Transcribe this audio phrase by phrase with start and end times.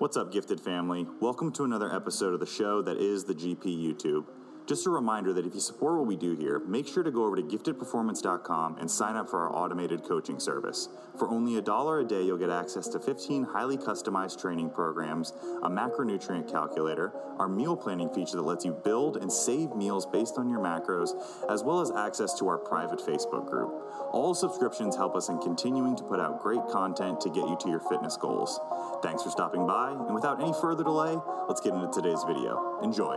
[0.00, 1.06] What's up, gifted family?
[1.20, 4.24] Welcome to another episode of the show that is the GP YouTube.
[4.70, 7.24] Just a reminder that if you support what we do here, make sure to go
[7.24, 10.88] over to giftedperformance.com and sign up for our automated coaching service.
[11.18, 15.32] For only a dollar a day, you'll get access to 15 highly customized training programs,
[15.64, 20.38] a macronutrient calculator, our meal planning feature that lets you build and save meals based
[20.38, 23.74] on your macros, as well as access to our private Facebook group.
[24.12, 27.68] All subscriptions help us in continuing to put out great content to get you to
[27.68, 28.60] your fitness goals.
[29.02, 31.18] Thanks for stopping by, and without any further delay,
[31.48, 32.78] let's get into today's video.
[32.84, 33.16] Enjoy.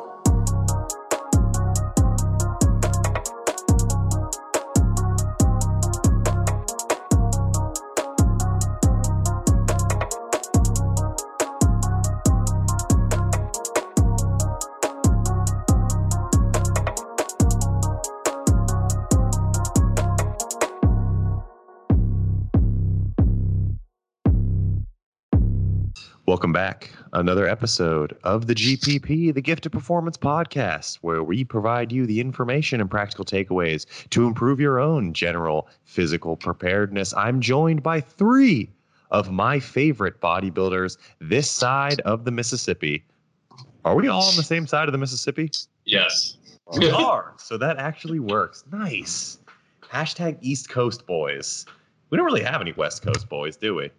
[26.43, 26.91] Welcome back.
[27.13, 32.81] Another episode of the GPP, the Gifted Performance Podcast, where we provide you the information
[32.81, 37.13] and practical takeaways to improve your own general physical preparedness.
[37.15, 38.69] I'm joined by three
[39.09, 43.05] of my favorite bodybuilders this side of the Mississippi.
[43.85, 45.49] Are we all on the same side of the Mississippi?
[45.85, 46.35] Yes.
[46.77, 47.35] We are.
[47.37, 48.65] So that actually works.
[48.69, 49.39] Nice.
[49.81, 51.65] Hashtag East Coast boys.
[52.09, 53.91] We don't really have any West Coast boys, do we?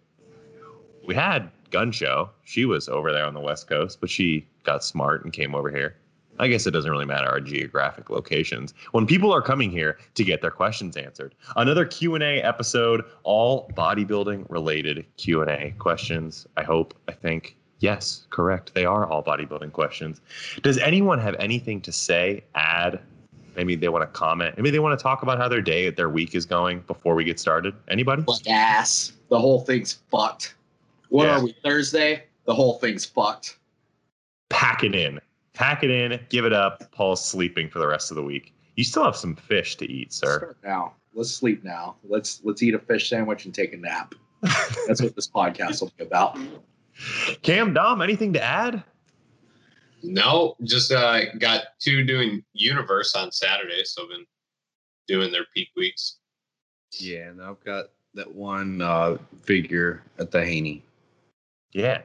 [1.07, 2.29] We had Gun Show.
[2.45, 5.69] She was over there on the West Coast, but she got smart and came over
[5.69, 5.97] here.
[6.39, 10.23] I guess it doesn't really matter our geographic locations when people are coming here to
[10.23, 11.35] get their questions answered.
[11.57, 16.47] Another Q&A episode, all bodybuilding related Q&A questions.
[16.55, 18.73] I hope, I think, yes, correct.
[18.73, 20.21] They are all bodybuilding questions.
[20.63, 23.01] Does anyone have anything to say, add,
[23.57, 26.09] maybe they want to comment, maybe they want to talk about how their day, their
[26.09, 27.73] week is going before we get started?
[27.89, 28.23] Anybody?
[28.25, 29.11] like ass.
[29.27, 30.55] The whole thing's fucked.
[31.09, 31.37] What Yeah.
[31.39, 32.23] are we Thursday?
[32.45, 33.57] The whole thing's fucked.
[34.49, 35.19] pack it in.
[35.53, 36.91] Pack it in, give it up.
[36.91, 38.53] Paul's sleeping for the rest of the week.
[38.75, 40.37] You still have some fish to eat, sir.
[40.37, 40.93] Start now.
[41.13, 41.95] Let's sleep now.
[42.03, 44.13] Let's let's eat a fish sandwich and take a nap.
[44.87, 46.37] That's what this podcast will be about.
[47.41, 48.83] Cam Dom, anything to add?
[50.03, 54.25] No, just uh, got two doing Universe on Saturday, so I've been
[55.07, 56.17] doing their peak weeks.
[56.99, 60.83] Yeah, and I've got that one uh, figure at the Haney.
[61.75, 62.01] Yeah.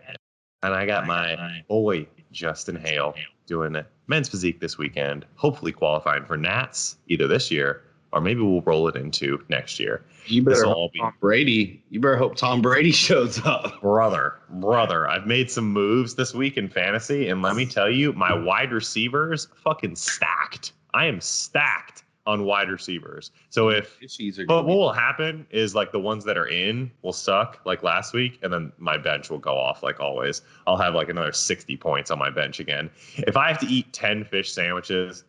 [0.63, 3.15] And I got my boy Justin Hale
[3.47, 7.83] doing it men's physique this weekend, hopefully qualifying for Nats either this year
[8.13, 10.05] or maybe we'll roll it into next year.
[10.27, 11.83] You better hope all be- Tom Brady.
[11.91, 13.81] You better hope Tom Brady shows up.
[13.81, 18.13] Brother, brother, I've made some moves this week in fantasy, and let me tell you,
[18.13, 20.73] my wide receivers fucking stacked.
[20.93, 23.33] I am stacked on wide receivers.
[23.51, 23.99] So if
[24.47, 28.15] But what will happen is like the ones that are in will suck like last
[28.15, 30.43] week, and then my bench will go off like always.
[30.67, 32.91] I'll have like another 60 points on my bench again.
[33.17, 35.25] If I have to eat 10 fish sandwiches,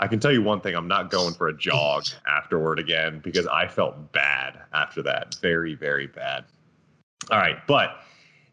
[0.00, 3.46] I can tell you one thing I'm not going for a jog afterward again because
[3.48, 5.34] I felt bad after that.
[5.42, 6.44] Very, very bad.
[7.30, 7.58] All right.
[7.66, 7.98] But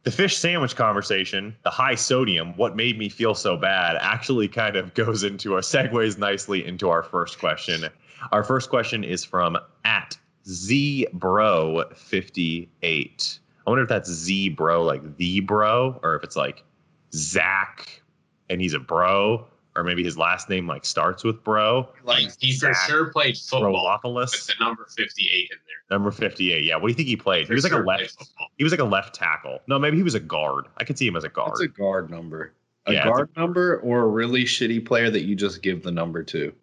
[0.06, 4.76] the fish sandwich conversation, the high sodium, what made me feel so bad, actually kind
[4.76, 7.90] of goes into our segues nicely into our first question.
[8.32, 10.16] Our first question is from at
[10.46, 13.40] zbro58.
[13.66, 16.64] I wonder if that's Z bro, like the bro, or if it's like
[17.12, 18.04] Zach
[18.48, 21.88] and he's a bro, or maybe his last name like starts with bro.
[22.04, 24.48] Like he for Zach sure played football with Brolopolis.
[24.48, 25.98] the number 58 in there.
[25.98, 26.64] Number 58.
[26.64, 26.76] Yeah.
[26.76, 27.48] What do you think he played?
[27.48, 28.18] For he was like sure a left
[28.58, 29.60] he was like a left tackle.
[29.68, 30.66] No, maybe he was a guard.
[30.78, 31.52] I could see him as a guard.
[31.52, 32.54] That's a guard number.
[32.88, 35.84] A Yeah, it's a- guard number or a really shitty player that you just give
[35.84, 36.54] the number to.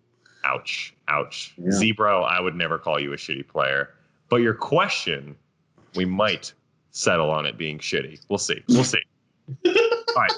[0.44, 0.94] Ouch.
[1.08, 1.54] Ouch.
[1.58, 1.70] Yeah.
[1.70, 3.90] Zebro, I would never call you a shitty player.
[4.28, 5.36] But your question,
[5.94, 6.52] we might
[6.90, 8.20] settle on it being shitty.
[8.28, 8.62] We'll see.
[8.68, 8.98] We'll see.
[9.66, 9.72] All
[10.16, 10.32] right.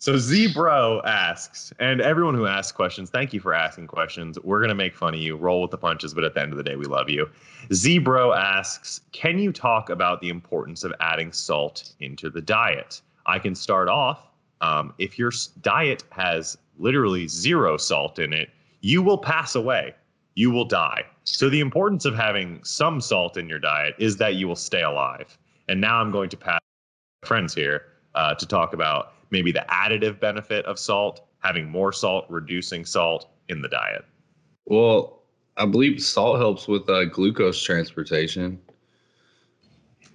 [0.00, 4.38] So Zebro asks, and everyone who asks questions, thank you for asking questions.
[4.44, 6.56] We're gonna make fun of you, roll with the punches, but at the end of
[6.56, 7.28] the day, we love you.
[7.70, 13.02] Zebro asks, can you talk about the importance of adding salt into the diet?
[13.26, 14.22] I can start off.
[14.60, 18.50] Um, if your diet has literally zero salt in it,
[18.80, 19.96] you will pass away.
[20.36, 21.06] You will die.
[21.24, 24.82] So the importance of having some salt in your diet is that you will stay
[24.82, 25.36] alive.
[25.68, 26.60] And now I'm going to pass
[27.24, 32.26] friends here uh, to talk about maybe the additive benefit of salt, having more salt,
[32.28, 34.04] reducing salt in the diet.
[34.66, 35.22] Well,
[35.56, 38.60] I believe salt helps with uh, glucose transportation.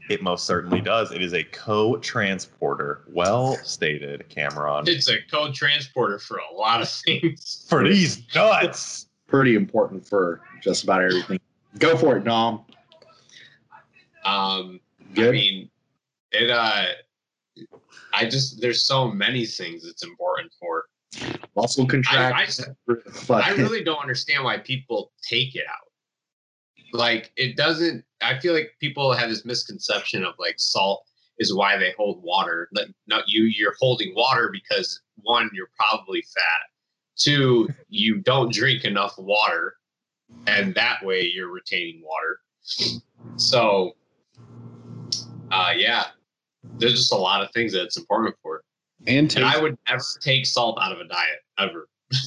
[0.10, 1.12] It most certainly does.
[1.12, 3.04] It is a co-transporter.
[3.07, 4.83] Well stated, Cameron.
[4.88, 7.66] It's a co-transporter for a lot of things.
[7.69, 9.07] For these nuts.
[9.27, 11.39] Pretty important for just about everything.
[11.80, 12.66] Go for it, Dom.
[14.25, 14.80] Um,
[15.18, 15.69] I mean,
[16.31, 16.86] it uh,
[18.13, 20.85] I just there's so many things it's important for.
[21.55, 22.75] Muscle I, I, contraction.
[23.29, 25.91] I really don't understand why people take it out.
[26.91, 28.03] Like it doesn't.
[28.21, 31.05] I feel like people have this misconception of like salt
[31.39, 32.69] is why they hold water.
[32.73, 33.44] Like not you.
[33.44, 36.69] You're holding water because one, you're probably fat.
[37.15, 39.75] Two, you don't drink enough water,
[40.47, 42.39] and that way you're retaining water.
[43.35, 43.95] So,
[45.51, 46.06] uh, yeah,
[46.77, 48.63] there's just a lot of things that it's important for.
[49.06, 51.88] And And I would never take salt out of a diet ever.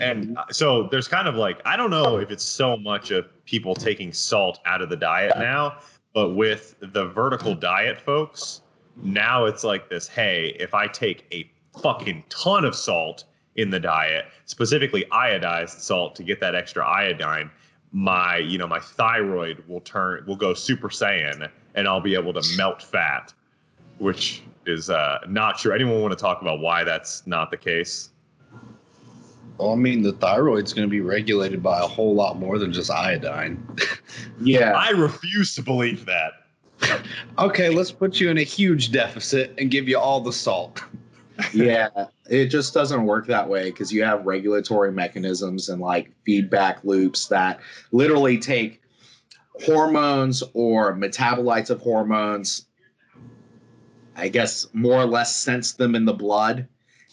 [0.00, 3.26] And uh, so there's kind of like I don't know if it's so much of
[3.44, 5.78] people taking salt out of the diet now,
[6.14, 8.62] but with the vertical diet folks,
[9.02, 11.50] now it's like this, hey, if I take a
[11.82, 13.24] fucking ton of salt
[13.56, 17.50] in the diet, specifically iodized salt to get that extra iodine,
[17.92, 22.32] my, you know, my thyroid will turn will go super saiyan and I'll be able
[22.32, 23.32] to melt fat,
[23.98, 25.72] which is uh not true.
[25.72, 28.10] Anyone want to talk about why that's not the case?
[29.60, 32.72] well, I mean, the thyroid's going to be regulated by a whole lot more than
[32.72, 33.62] just iodine.
[34.42, 34.72] Yeah.
[34.72, 36.32] I refuse to believe that.
[37.38, 40.82] okay, let's put you in a huge deficit and give you all the salt.
[41.52, 41.88] yeah.
[42.28, 47.28] It just doesn't work that way because you have regulatory mechanisms and like feedback loops
[47.28, 47.60] that
[47.92, 48.79] literally take
[49.62, 52.66] hormones or metabolites of hormones,
[54.16, 56.68] I guess more or less sense them in the blood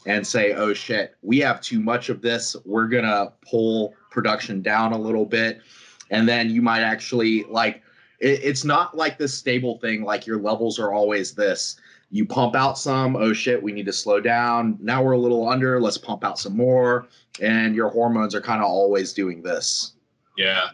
[0.05, 2.55] and say, oh shit, we have too much of this.
[2.65, 5.61] We're going to pull production down a little bit.
[6.09, 7.83] And then you might actually like,
[8.19, 11.77] it, it's not like this stable thing, like your levels are always this.
[12.09, 14.77] You pump out some, oh shit, we need to slow down.
[14.81, 17.07] Now we're a little under, let's pump out some more.
[17.41, 19.93] And your hormones are kind of always doing this.
[20.37, 20.69] Yeah.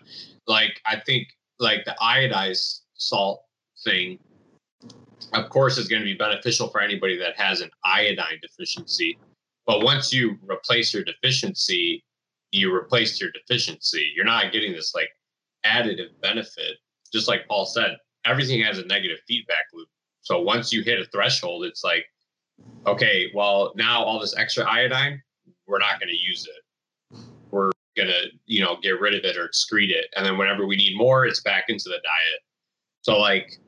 [0.47, 1.29] Like I think
[1.63, 3.43] like the iodized salt
[3.83, 4.19] thing,
[5.33, 9.17] of course, is going to be beneficial for anybody that has an iodine deficiency.
[9.65, 12.03] But once you replace your deficiency,
[12.51, 14.11] you replace your deficiency.
[14.15, 15.09] You're not getting this like
[15.65, 16.77] additive benefit.
[17.11, 19.87] Just like Paul said, everything has a negative feedback loop.
[20.21, 22.05] So once you hit a threshold, it's like,
[22.87, 25.21] okay, well, now all this extra iodine,
[25.67, 26.62] we're not going to use it.
[27.95, 30.07] We're going to, you know, get rid of it or excrete it.
[30.15, 32.41] And then whenever we need more, it's back into the diet.
[33.01, 33.59] So like,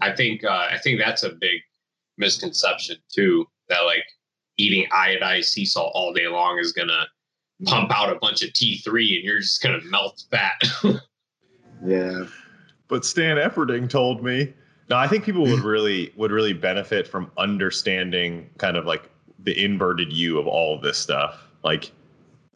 [0.00, 1.60] I think, uh, I think that's a big
[2.18, 4.04] misconception too, that like
[4.56, 7.04] eating iodized sea salt all day long is going to
[7.64, 10.60] pump out a bunch of T3 and you're just going to melt fat.
[11.84, 12.24] Yeah.
[12.88, 14.54] But Stan Efferding told me.
[14.88, 19.10] No, I think people would really would really benefit from understanding kind of like
[19.40, 21.48] the inverted U of all of this stuff.
[21.64, 21.90] Like,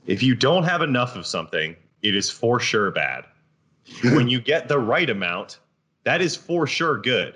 [0.06, 3.24] if you don't have enough of something, it is for sure bad.
[4.04, 5.58] when you get the right amount,
[6.04, 7.34] that is for sure good.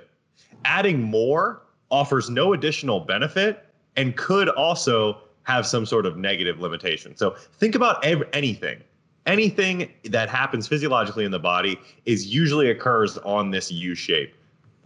[0.65, 3.67] Adding more offers no additional benefit
[3.97, 7.17] and could also have some sort of negative limitation.
[7.17, 8.83] So think about ev- anything.
[9.27, 14.35] Anything that happens physiologically in the body is usually occurs on this U shape.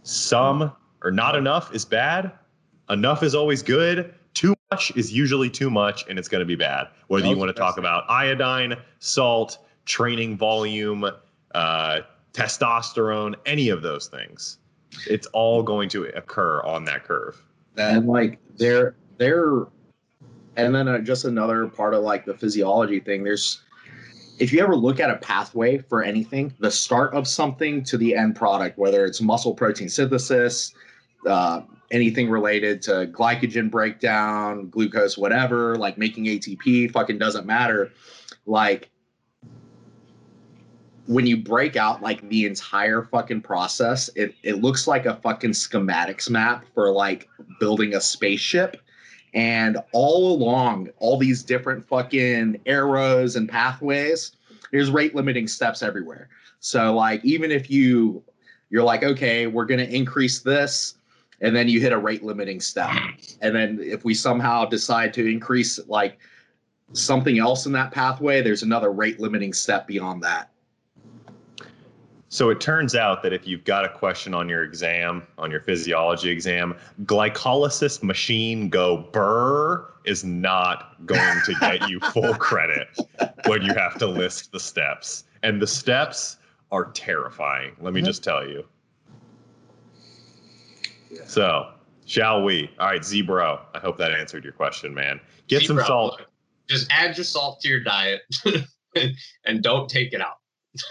[0.03, 0.71] Some
[1.03, 2.31] or not enough is bad.
[2.89, 4.13] Enough is always good.
[4.79, 6.87] Too much is usually too much, and it's going to be bad.
[7.07, 11.09] Whether you want to talk about iodine, salt, training volume,
[11.53, 11.99] uh,
[12.33, 14.57] testosterone, any of those things,
[15.07, 17.41] it's all going to occur on that curve.
[17.77, 19.67] and like they're they're
[20.55, 23.61] and then uh, just another part of like the physiology thing there's
[24.39, 28.15] if you ever look at a pathway for anything the start of something to the
[28.15, 30.73] end product whether it's muscle protein synthesis
[31.27, 37.91] uh, anything related to glycogen breakdown glucose whatever like making atp fucking doesn't matter
[38.45, 38.89] like
[41.09, 45.49] when you break out like the entire fucking process, it, it looks like a fucking
[45.49, 47.27] schematics map for like
[47.59, 48.77] building a spaceship.
[49.33, 54.33] And all along all these different fucking arrows and pathways,
[54.71, 56.29] there's rate limiting steps everywhere.
[56.59, 58.23] So like even if you
[58.69, 60.93] you're like, okay, we're gonna increase this,
[61.41, 62.91] and then you hit a rate limiting step.
[63.41, 66.19] And then if we somehow decide to increase like
[66.93, 70.51] something else in that pathway, there's another rate limiting step beyond that.
[72.31, 75.61] So it turns out that if you've got a question on your exam, on your
[75.61, 82.87] physiology exam, glycolysis machine go burr is not going to get you full credit
[83.47, 85.23] when you have to list the steps.
[85.41, 86.37] And the steps
[86.71, 88.63] are terrifying, let me just tell you.
[91.29, 91.67] So,
[92.05, 92.71] shall we?
[92.79, 93.59] All right, Zebro.
[93.75, 95.19] I hope that answered your question, man.
[95.47, 96.21] Get some salt
[96.67, 98.21] Just add your salt to your diet
[99.45, 100.37] and don't take it out.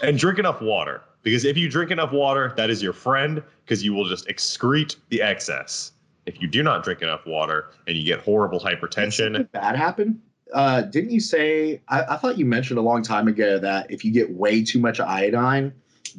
[0.01, 1.01] and drink enough water.
[1.23, 4.95] Because if you drink enough water, that is your friend because you will just excrete
[5.09, 5.91] the excess.
[6.25, 10.21] If you do not drink enough water and you get horrible hypertension, something bad happen?
[10.53, 11.81] Uh, didn't you say?
[11.89, 14.79] I, I thought you mentioned a long time ago that if you get way too
[14.79, 15.73] much iodine,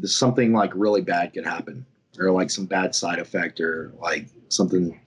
[0.05, 1.87] something like really bad could happen,
[2.19, 4.91] or like some bad side effect, or like something.
[4.91, 4.99] did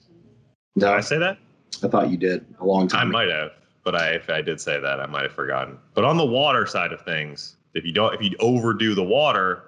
[0.76, 1.38] No, I say that?
[1.84, 3.10] I thought you did a long I time.
[3.10, 3.18] ago.
[3.18, 3.52] I might have,
[3.84, 5.78] but I if I did say that, I might have forgotten.
[5.94, 9.64] But on the water side of things, if you don't if you overdo the water,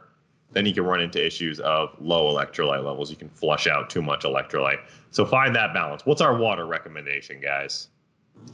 [0.51, 3.10] then you can run into issues of low electrolyte levels.
[3.10, 4.80] You can flush out too much electrolyte.
[5.12, 6.06] So find that balance.
[6.06, 7.88] What's our water recommendation, guys?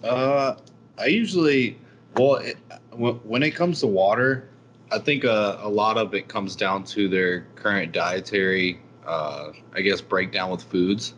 [0.03, 0.55] Uh,
[0.97, 1.77] I usually,
[2.15, 2.57] well, it,
[2.91, 4.47] when when it comes to water,
[4.91, 9.81] I think uh, a lot of it comes down to their current dietary, uh, I
[9.81, 11.13] guess, breakdown with foods.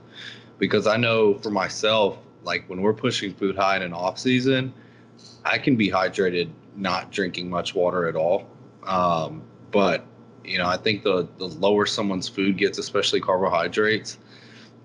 [0.60, 4.74] Because I know for myself, like when we're pushing food high in an off season,
[5.44, 8.48] I can be hydrated not drinking much water at all.
[8.86, 10.06] Um, but
[10.44, 14.20] you know, I think the the lower someone's food gets, especially carbohydrates,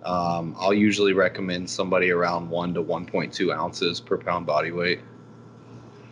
[0.04, 5.00] um, I'll usually recommend somebody around one to 1.2 ounces per pound body weight.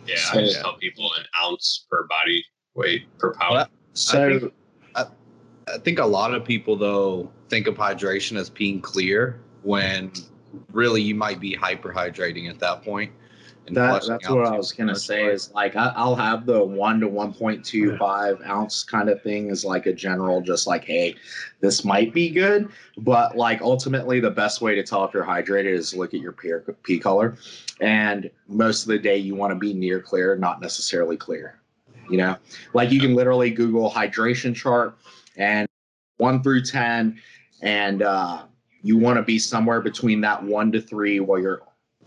[0.05, 2.45] Yeah, So- I just tell people an ounce per body
[2.77, 3.55] weight per pound.
[3.55, 4.53] Well, So think-
[5.69, 10.13] I think a lot of people though think of hydration as being clear when
[10.71, 13.11] really you might be hyperhydrating at that point.
[13.65, 15.23] and that, that's what I was gonna say.
[15.23, 15.33] blood.
[15.33, 19.21] Is like I, I'll have the one to one point two five ounce kind of
[19.21, 21.15] thing is like a general, just like hey,
[21.59, 22.69] this might be good,
[22.99, 26.31] but like ultimately the best way to tell if you're hydrated is look at your
[26.31, 26.53] pee,
[26.83, 27.35] pee color,
[27.81, 31.59] and most of the day you want to be near clear, not necessarily clear.
[32.09, 32.37] You know,
[32.73, 34.97] like you can literally Google hydration chart
[35.35, 35.67] and
[36.17, 37.19] one through ten,
[37.61, 38.43] and uh,
[38.81, 41.61] you want to be somewhere between that one to three while you're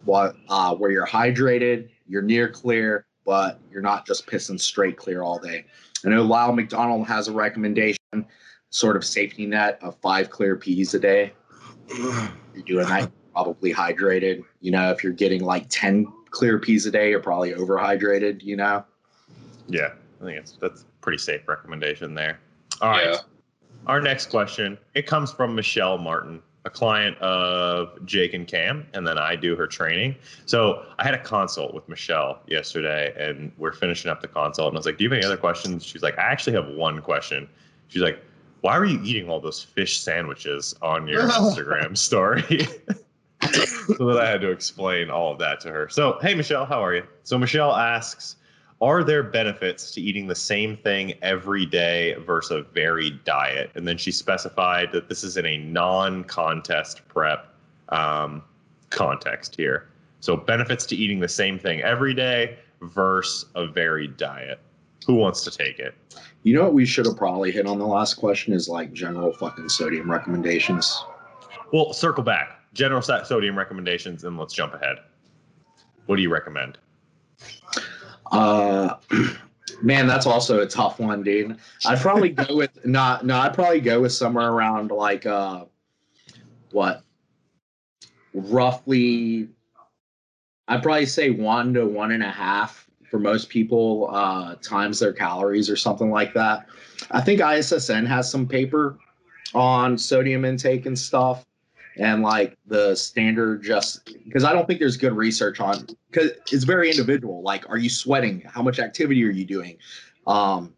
[0.04, 5.22] what uh, where you're hydrated, you're near clear, but you're not just pissing straight clear
[5.22, 5.64] all day.
[6.04, 7.98] I know Lyle McDonald has a recommendation,
[8.70, 11.32] sort of safety net of five clear pees a day.
[12.52, 14.42] You're doing that, you're probably hydrated.
[14.60, 18.56] You know, if you're getting like 10 clear pees a day, you're probably overhydrated, you
[18.56, 18.84] know?
[19.70, 22.38] Yeah, I think it's that's a pretty safe recommendation there.
[22.80, 23.06] All right.
[23.06, 23.18] Yeah.
[23.86, 29.06] Our next question, it comes from Michelle Martin, a client of Jake and Cam, and
[29.06, 30.16] then I do her training.
[30.44, 34.68] So I had a consult with Michelle yesterday, and we're finishing up the consult.
[34.68, 36.68] And I was like, "Do you have any other questions?" She's like, "I actually have
[36.68, 37.48] one question."
[37.88, 38.22] She's like,
[38.60, 42.68] "Why were you eating all those fish sandwiches on your Instagram story?"
[43.96, 45.88] so that I had to explain all of that to her.
[45.88, 47.06] So, hey, Michelle, how are you?
[47.22, 48.36] So Michelle asks,
[48.80, 53.70] are there benefits to eating the same thing every day versus a varied diet?
[53.74, 57.54] And then she specified that this is in a non-contest prep
[57.90, 58.42] um,
[58.88, 59.88] context here.
[60.20, 64.58] So benefits to eating the same thing every day versus a varied diet.
[65.06, 65.94] Who wants to take it?
[66.42, 69.32] You know what we should have probably hit on the last question is like general
[69.34, 71.04] fucking sodium recommendations.
[71.72, 72.56] Well, circle back.
[72.72, 74.98] General sodium recommendations, and let's jump ahead.
[76.06, 76.78] What do you recommend?
[78.30, 78.96] Uh,
[79.82, 81.56] man, that's also a tough one, dude.
[81.86, 83.24] I'd probably go with not.
[83.24, 85.64] No, I'd probably go with somewhere around like uh,
[86.70, 87.02] what,
[88.34, 89.48] roughly.
[90.68, 95.12] I'd probably say one to one and a half for most people uh, times their
[95.12, 96.66] calories or something like that.
[97.10, 98.98] I think ISSN has some paper
[99.52, 101.44] on sodium intake and stuff,
[102.00, 106.64] and like the standard just because I don't think there's good research on because it's
[106.64, 107.42] very individual.
[107.42, 108.40] Like, are you sweating?
[108.40, 109.76] How much activity are you doing?
[110.26, 110.74] Um,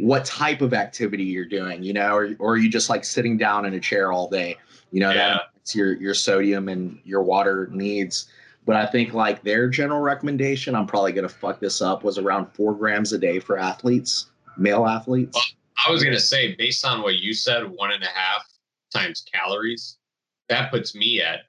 [0.00, 1.84] what type of activity you're doing?
[1.84, 4.56] You know, or, or are you just like sitting down in a chair all day?
[4.90, 5.14] You know, Yeah.
[5.14, 8.26] that affects your your sodium and your water needs.
[8.66, 12.46] But I think like their general recommendation, I'm probably gonna fuck this up, was around
[12.52, 15.54] four grams a day for athletes, male athletes.
[15.86, 18.44] I was gonna say, based on what you said, one and a half
[18.92, 19.98] times calories,
[20.48, 21.40] that puts me at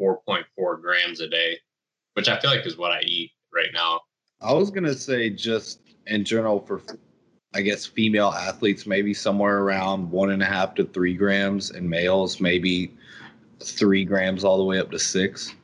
[0.00, 1.58] 4.4 grams a day,
[2.14, 4.00] which I feel like is what I eat right now.
[4.40, 6.80] I was gonna say just in general for,
[7.54, 11.88] I guess female athletes maybe somewhere around one and a half to three grams, and
[11.88, 12.94] males maybe
[13.60, 15.54] three grams all the way up to six.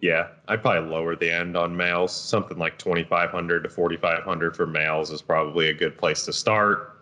[0.00, 2.14] Yeah, I'd probably lower the end on males.
[2.16, 6.99] Something like 2,500 to 4,500 for males is probably a good place to start.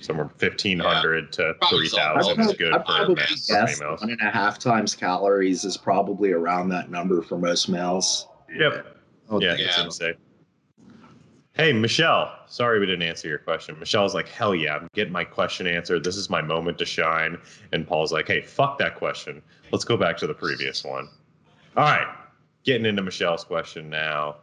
[0.00, 4.00] Somewhere 1,500 to Probably 3,000 is good I for, probably men- for guess females.
[4.00, 8.28] one and a half times calories is probably around that number for most males.
[8.56, 8.96] Yep.
[9.28, 9.66] Oh, Yeah, damn.
[9.66, 10.16] that seems safe.
[11.54, 12.32] Hey, Michelle.
[12.46, 13.76] Sorry we didn't answer your question.
[13.80, 16.04] Michelle's like, hell yeah, I'm getting my question answered.
[16.04, 17.36] This is my moment to shine.
[17.72, 19.42] And Paul's like, hey, fuck that question.
[19.72, 21.08] Let's go back to the previous one.
[21.76, 22.06] All right.
[22.62, 24.36] Getting into Michelle's question now.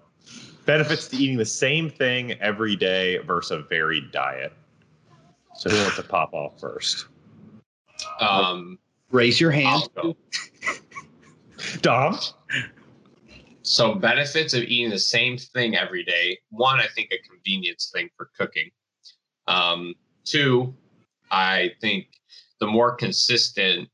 [0.65, 4.51] Benefits to eating the same thing every day versus a varied diet.
[5.57, 7.07] So who wants to pop off first?
[8.19, 8.77] Um,
[9.11, 9.83] Raise your hand.
[11.81, 12.19] Dom.
[13.61, 16.37] So benefits of eating the same thing every day.
[16.49, 18.69] One, I think a convenience thing for cooking.
[19.47, 20.75] Um, two,
[21.31, 22.07] I think
[22.59, 23.89] the more consistent.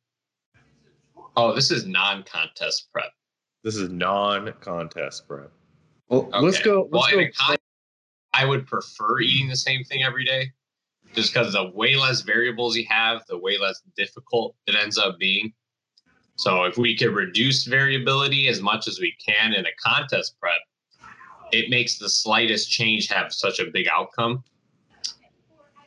[1.38, 3.12] Oh, this is non-contest prep.
[3.63, 5.51] This is non-contest prep.
[6.10, 6.89] Well, let's go.
[6.91, 7.27] Let's in go.
[7.38, 7.58] con-
[8.34, 10.51] I would prefer eating the same thing every day,
[11.13, 15.18] just because the way less variables you have, the way less difficult it ends up
[15.20, 15.53] being.
[16.36, 20.62] So if we could reduce variability as much as we can in a contest prep,
[21.51, 24.44] it makes the slightest change have such a big outcome.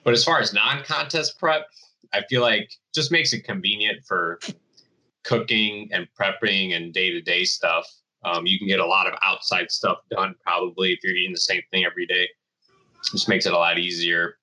[0.04, 1.66] But as far as non-contest prep,
[2.12, 4.38] I feel like just makes it convenient for
[5.24, 7.90] cooking and prepping and day-to-day stuff.
[8.24, 11.40] Um, you can get a lot of outside stuff done probably if you're eating the
[11.40, 12.28] same thing every day.
[13.10, 14.36] Just makes it a lot easier.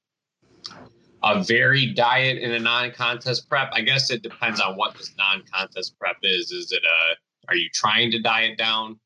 [1.23, 3.69] A varied diet in a non-contest prep.
[3.73, 6.51] I guess it depends on what this non-contest prep is.
[6.51, 7.15] Is it a?
[7.47, 8.99] Are you trying to diet down?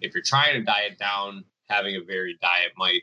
[0.00, 3.02] If you're trying to diet down, having a varied diet might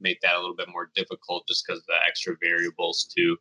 [0.00, 3.36] make that a little bit more difficult, just because the extra variables too.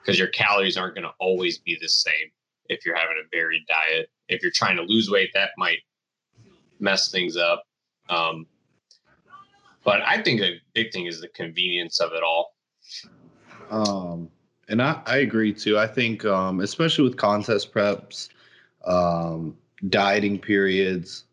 [0.00, 2.30] Because your calories aren't going to always be the same
[2.68, 4.10] if you're having a varied diet.
[4.28, 5.78] If you're trying to lose weight, that might
[6.78, 7.64] mess things up.
[8.08, 8.46] Um,
[9.84, 12.54] but I think the big thing is the convenience of it all.
[13.70, 14.28] Um,
[14.68, 15.78] and I, I agree too.
[15.78, 18.28] I think, um, especially with contest preps,
[18.84, 19.56] um,
[19.88, 21.24] dieting periods,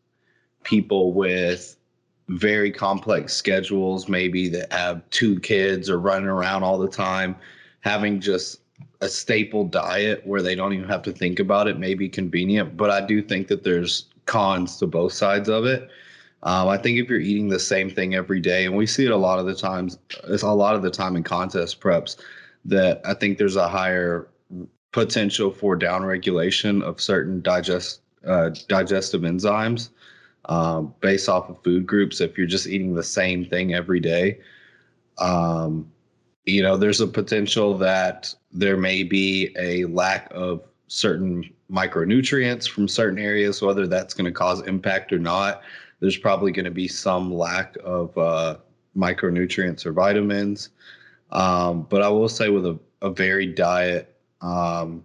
[0.64, 1.76] people with
[2.30, 7.36] very complex schedules, maybe that have two kids or running around all the time,
[7.82, 8.60] having just
[9.02, 12.76] a staple diet where they don't even have to think about it may be convenient.
[12.76, 15.90] But I do think that there's cons to both sides of it.
[16.48, 19.12] Um, I think if you're eating the same thing every day, and we see it
[19.12, 20.00] a lot of the times,
[20.30, 22.16] it's a lot of the time in contest preps,
[22.64, 24.30] that I think there's a higher
[24.94, 29.90] potential for downregulation of certain digest uh, digestive enzymes
[30.46, 32.22] um, based off of food groups.
[32.22, 34.40] If you're just eating the same thing every day,
[35.18, 35.92] um,
[36.46, 42.88] you know, there's a potential that there may be a lack of certain micronutrients from
[42.88, 45.62] certain areas, whether that's going to cause impact or not
[46.00, 48.58] there's probably going to be some lack of uh,
[48.96, 50.70] micronutrients or vitamins.
[51.32, 55.04] Um, but I will say, with a, a varied diet, um,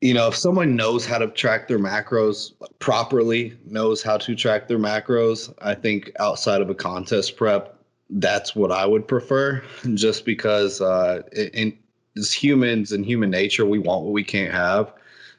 [0.00, 4.68] you know, if someone knows how to track their macros properly, knows how to track
[4.68, 7.78] their macros, I think outside of a contest prep,
[8.10, 9.62] that's what I would prefer.
[9.94, 11.78] Just because uh, in,
[12.16, 14.92] as humans and human nature, we want what we can't have.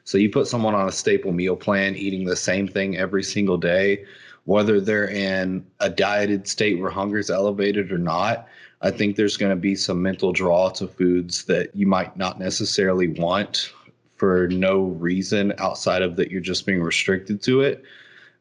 [0.06, 3.58] So you put someone on a staple meal plan, eating the same thing every single
[3.58, 4.04] day,
[4.44, 8.46] whether they're in a dieted state where hunger is elevated or not.
[8.82, 12.38] I think there's going to be some mental draw to foods that you might not
[12.38, 13.72] necessarily want
[14.14, 17.82] for no reason outside of that you're just being restricted to it.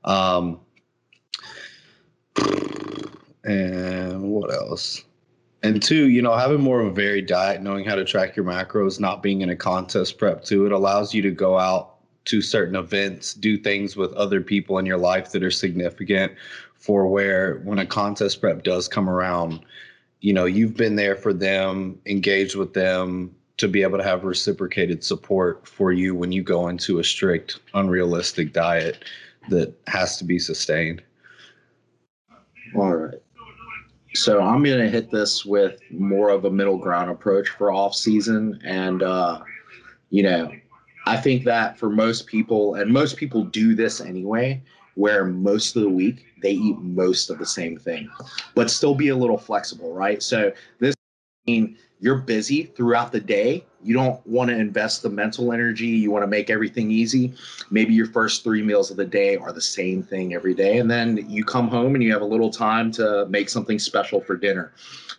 [0.03, 0.59] Um,
[3.43, 5.03] and what else?
[5.65, 8.45] And two, you know, having more of a varied diet, knowing how to track your
[8.45, 12.41] macros, not being in a contest prep too, it allows you to go out to
[12.41, 16.33] certain events, do things with other people in your life that are significant
[16.75, 19.59] for where when a contest prep does come around,
[20.21, 24.23] you know, you've been there for them, engaged with them to be able to have
[24.23, 29.03] reciprocated support for you when you go into a strict, unrealistic diet
[29.49, 31.01] that has to be sustained.
[32.75, 33.24] All right.
[34.15, 37.93] So I'm going to hit this with more of a middle ground approach for off
[37.93, 38.59] season.
[38.63, 39.41] And, uh,
[40.09, 40.51] you know,
[41.05, 44.63] I think that for most people, and most people do this anyway,
[44.95, 48.09] where most of the week they eat most of the same thing,
[48.55, 50.23] but still be a little flexible, right?
[50.23, 50.95] So this
[51.45, 53.65] mean you're busy throughout the day.
[53.83, 55.87] You don't want to invest the mental energy.
[55.87, 57.33] You want to make everything easy.
[57.71, 60.77] Maybe your first three meals of the day are the same thing every day.
[60.77, 64.21] And then you come home and you have a little time to make something special
[64.21, 64.71] for dinner.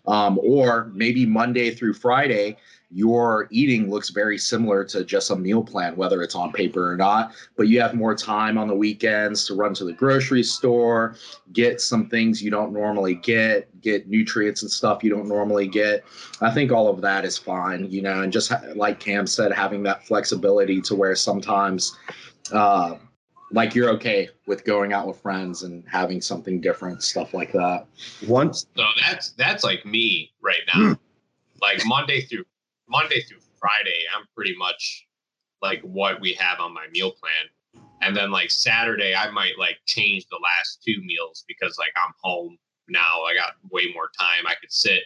[0.06, 2.56] Um, or maybe Monday through Friday,
[2.96, 6.96] your eating looks very similar to just a meal plan, whether it's on paper or
[6.96, 7.34] not.
[7.54, 11.14] But you have more time on the weekends to run to the grocery store,
[11.52, 16.04] get some things you don't normally get, get nutrients and stuff you don't normally get.
[16.40, 19.52] I think all of that is fine, you know, and just ha- like Cam said,
[19.52, 21.98] having that flexibility to where sometimes,
[22.50, 22.94] uh,
[23.52, 27.84] like you're okay with going out with friends and having something different, stuff like that.
[28.26, 30.98] Once So that's that's like me right now.
[31.60, 32.46] like Monday through
[32.88, 35.06] Monday through Friday, I'm pretty much
[35.62, 37.84] like what we have on my meal plan.
[38.02, 42.12] And then like Saturday, I might like change the last two meals because like I'm
[42.22, 43.22] home now.
[43.22, 44.46] I got way more time.
[44.46, 45.02] I could sit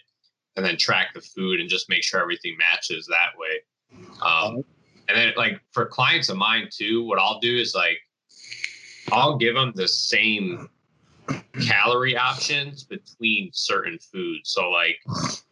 [0.57, 3.61] and then track the food and just make sure everything matches that way.
[4.21, 4.65] Um,
[5.09, 7.99] and then like for clients of mine too, what I'll do is like
[9.13, 10.69] I'll give them the same
[11.67, 14.51] calorie options between certain foods.
[14.51, 14.99] So like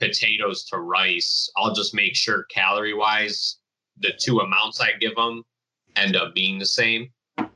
[0.01, 3.57] potatoes to rice, I'll just make sure calorie wise
[4.01, 5.43] the two amounts I give them
[5.97, 7.11] end up being the same.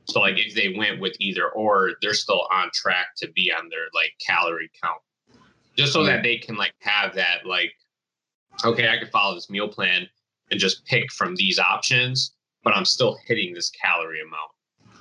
[0.05, 3.69] So like if they went with either or, they're still on track to be on
[3.69, 5.01] their like calorie count.
[5.77, 7.73] Just so that they can like have that like
[8.65, 10.07] okay, I can follow this meal plan
[10.51, 14.51] and just pick from these options, but I'm still hitting this calorie amount.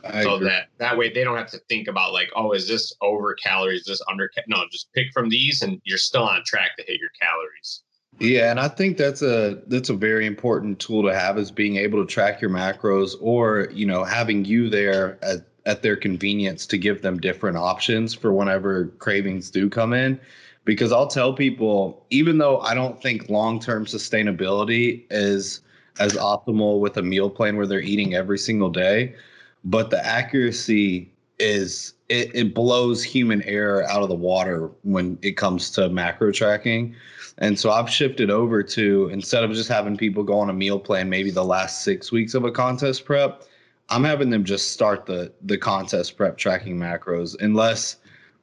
[0.04, 0.50] I so agree.
[0.50, 3.82] that that way they don't have to think about like, oh, is this over calories?
[3.82, 4.30] Is this under?
[4.48, 7.84] No, just pick from these, and you're still on track to hit your calories.
[8.20, 11.78] Yeah, and I think that's a that's a very important tool to have is being
[11.78, 16.66] able to track your macros or, you know, having you there at, at their convenience
[16.68, 20.20] to give them different options for whenever cravings do come in.
[20.66, 25.62] Because I'll tell people, even though I don't think long-term sustainability is
[26.00, 29.16] as optimal with a meal plan where they're eating every single day,
[29.64, 35.38] but the accuracy is it, it blows human error out of the water when it
[35.38, 36.96] comes to macro tracking.
[37.38, 40.80] And so I've shifted over to instead of just having people go on a meal
[40.80, 43.44] plan maybe the last six weeks of a contest prep,
[43.90, 47.98] I'm having them just start the the contest prep tracking macros unless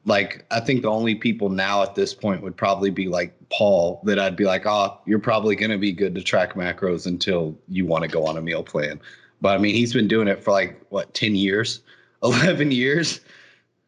[0.04, 4.00] like I think the only people now at this point would probably be like Paul
[4.04, 7.86] that I'd be like, oh, you're probably gonna be good to track macros until you
[7.86, 9.00] want to go on a meal plan.
[9.40, 11.80] But I mean he's been doing it for like what 10 years,
[12.22, 13.20] 11 years.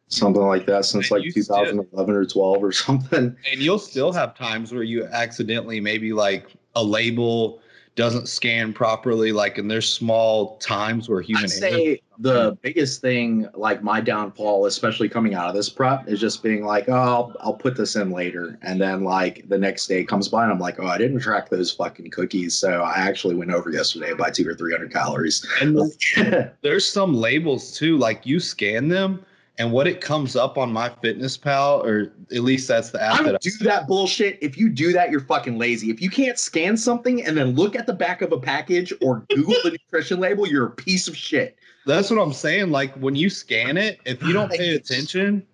[0.09, 3.37] Something like that since And like 2011 or 12 or something.
[3.51, 7.61] And you'll still have times where you accidentally maybe like a label
[7.94, 13.48] doesn't scan properly, like and there's small times where human I'd say the biggest thing,
[13.55, 17.37] like my downfall, especially coming out of this prep, is just being like, oh, I'll,
[17.40, 18.59] I'll put this in later.
[18.62, 21.48] And then, like, the next day comes by and I'm like, oh, I didn't track
[21.48, 22.55] those fucking cookies.
[22.55, 25.46] So I actually went over yesterday by two or 300 calories.
[25.62, 25.81] and
[26.62, 29.24] there's some labels too, like you scan them
[29.61, 33.09] and what it comes up on my fitness pal, or at least that's the I
[33.09, 34.38] app that don't do that bullshit.
[34.40, 35.90] If you do that, you're fucking lazy.
[35.90, 39.27] If you can't scan something and then look at the back of a package or
[39.29, 41.59] Google the nutrition label, you're a piece of shit.
[41.85, 42.70] That's what I'm saying.
[42.70, 45.46] Like when you scan it, if you don't pay attention,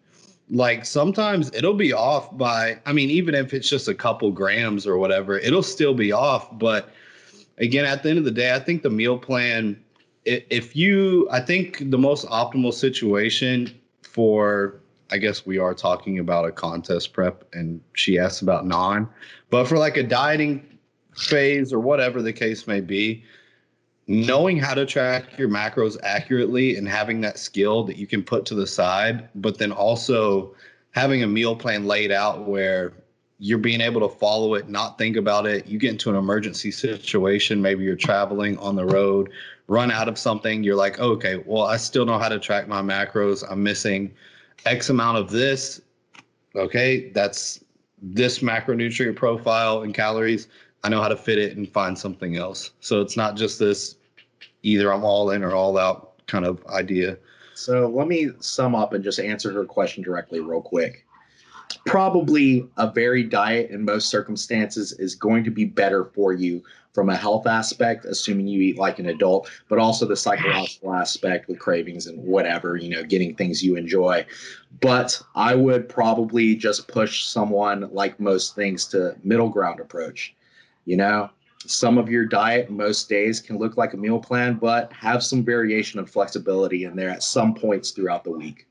[0.50, 4.86] like sometimes it'll be off by, I mean, even if it's just a couple grams
[4.86, 6.56] or whatever, it'll still be off.
[6.56, 6.90] But
[7.58, 9.82] again, at the end of the day, I think the meal plan,
[10.24, 13.74] if you, I think the most optimal situation
[14.16, 19.10] for, I guess we are talking about a contest prep and she asked about non,
[19.50, 20.66] but for like a dieting
[21.14, 23.22] phase or whatever the case may be,
[24.06, 28.46] knowing how to track your macros accurately and having that skill that you can put
[28.46, 30.54] to the side, but then also
[30.92, 32.94] having a meal plan laid out where
[33.38, 35.66] you're being able to follow it, not think about it.
[35.66, 39.30] You get into an emergency situation, maybe you're traveling on the road,
[39.68, 42.82] run out of something, you're like, okay, well, I still know how to track my
[42.82, 43.44] macros.
[43.48, 44.12] I'm missing
[44.64, 45.80] X amount of this.
[46.54, 47.62] Okay, that's
[48.00, 50.48] this macronutrient profile and calories.
[50.84, 52.70] I know how to fit it and find something else.
[52.80, 53.96] So it's not just this
[54.62, 57.18] either I'm all in or all out kind of idea.
[57.54, 61.04] So let me sum up and just answer her question directly, real quick.
[61.86, 66.62] Probably a varied diet in most circumstances is going to be better for you
[66.96, 71.46] from a health aspect, assuming you eat like an adult, but also the psychological aspect
[71.46, 74.24] with cravings and whatever, you know, getting things you enjoy.
[74.80, 80.34] But I would probably just push someone like most things to middle ground approach.
[80.86, 81.28] You know,
[81.66, 85.44] some of your diet most days can look like a meal plan, but have some
[85.44, 88.66] variation and flexibility in there at some points throughout the week.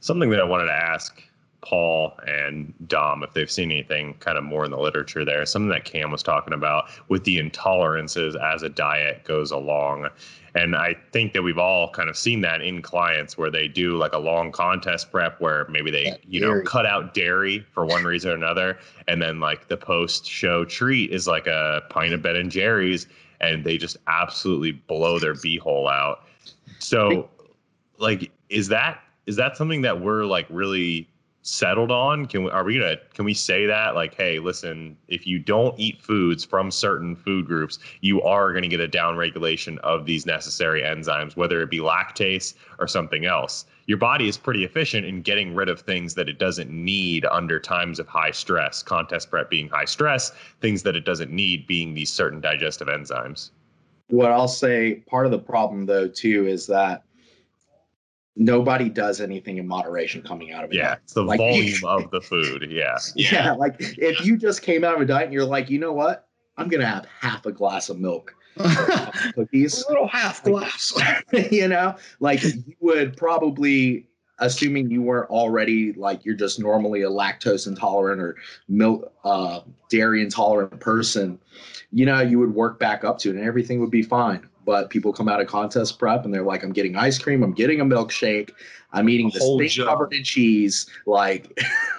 [0.00, 1.22] Something that I wanted to ask
[1.62, 5.44] Paul and Dom if they've seen anything kind of more in the literature there.
[5.44, 10.08] Something that Cam was talking about with the intolerances as a diet goes along.
[10.54, 13.96] And I think that we've all kind of seen that in clients where they do
[13.96, 17.84] like a long contest prep where maybe they, Yeah, you know, cut out dairy for
[17.84, 18.78] one reason or another.
[19.06, 23.06] And then like the post show treat is like a pint of Ben and Jerry's
[23.40, 26.24] and they just absolutely blow their beehole out.
[26.78, 27.28] So
[27.98, 31.08] like is that is that something that we're like really
[31.42, 32.26] settled on?
[32.26, 33.94] Can we are we gonna can we say that?
[33.94, 38.68] Like hey listen if you don't eat foods from certain food groups you are to
[38.68, 43.64] get a down regulation of these necessary enzymes whether it be lactase or something else.
[43.86, 47.58] Your body is pretty efficient in getting rid of things that it doesn't need under
[47.58, 51.94] times of high stress contest prep being high stress things that it doesn't need being
[51.94, 53.50] these certain digestive enzymes.
[54.08, 57.04] What I'll say, part of the problem though, too, is that
[58.36, 60.76] nobody does anything in moderation coming out of it.
[60.76, 62.66] Yeah, it's the Like- volume of the food.
[62.70, 62.96] Yeah.
[63.16, 63.28] Yeah.
[63.46, 63.52] Yeah.
[63.52, 66.26] like if you just came out of a diet and you're like, you know what?
[66.56, 68.34] I'm gonna have half a glass of milk,
[69.34, 69.84] cookies.
[69.88, 70.92] little half glass.
[71.50, 74.06] you know, like you would probably,
[74.40, 78.36] assuming you weren't already like you're just normally a lactose intolerant or
[78.68, 81.38] milk, uh, dairy intolerant person,
[81.92, 84.46] you know, you would work back up to it and everything would be fine.
[84.64, 87.52] But people come out of contest prep and they're like, I'm getting ice cream, I'm
[87.52, 88.50] getting a milkshake,
[88.92, 89.86] I'm eating A this whole thing jug.
[89.88, 90.86] covered in cheese.
[91.06, 91.58] Like,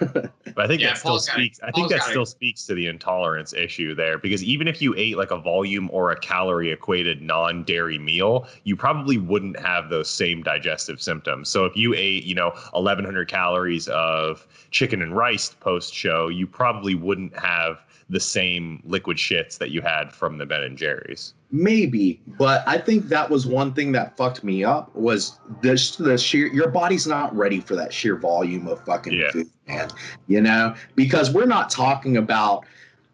[0.54, 1.32] But I think Yeah, that still Paul's it.
[1.32, 1.60] speaks.
[1.62, 2.10] I think Paul's that got it.
[2.10, 5.88] still speaks to the intolerance issue there, because even if you ate like a volume
[5.92, 11.48] or a calorie equated non-dairy meal, you probably wouldn't have those same digestive symptoms.
[11.48, 16.46] So if you ate, you know, 1,100 calories of chicken and rice post show, you
[16.46, 21.34] probably wouldn't have the same liquid shits that you had from the Ben and Jerry's.
[21.50, 26.16] Maybe, but I think that was one thing that fucked me up was this the
[26.16, 29.30] sheer your body's not ready for that sheer volume of fucking Yeah.
[29.30, 29.90] food, man.
[30.28, 32.64] You know, because we're not talking about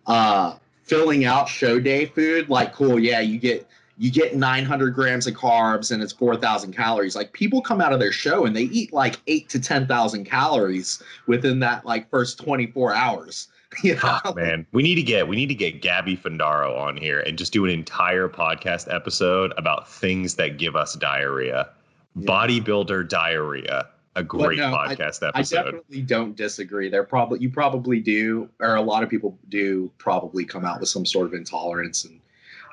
[0.06, 3.68] uh filling out show day food like cool, yeah, you get
[4.00, 7.16] you get 900 grams of carbs and it's 4,000 calories.
[7.16, 11.02] Like people come out of their show and they eat like eight to 10,000 calories
[11.26, 13.48] within that like first 24 hours.
[13.82, 14.00] You know?
[14.00, 14.66] Fuck, man.
[14.72, 17.64] We need to get we need to get Gabby Fandaro on here and just do
[17.64, 21.68] an entire podcast episode about things that give us diarrhea.
[22.16, 22.26] Yeah.
[22.26, 23.86] Bodybuilder diarrhea.
[24.16, 25.58] A great no, podcast I episode.
[25.58, 26.88] I definitely don't disagree.
[26.88, 30.88] There probably you probably do, or a lot of people do probably come out with
[30.88, 32.20] some sort of intolerance and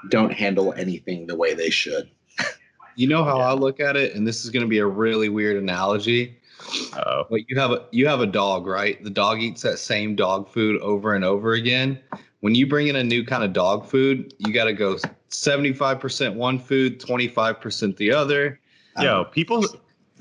[0.10, 2.10] don't handle anything the way they should.
[2.96, 5.28] You know how I look at it, and this is going to be a really
[5.28, 6.38] weird analogy.
[7.06, 9.02] Oh, But you have a you have a dog, right?
[9.04, 12.00] The dog eats that same dog food over and over again.
[12.42, 14.98] When you bring in a new kind of dog food, you got to go
[15.30, 18.60] 75% one food, 25% the other.
[19.00, 19.66] yo, um, people.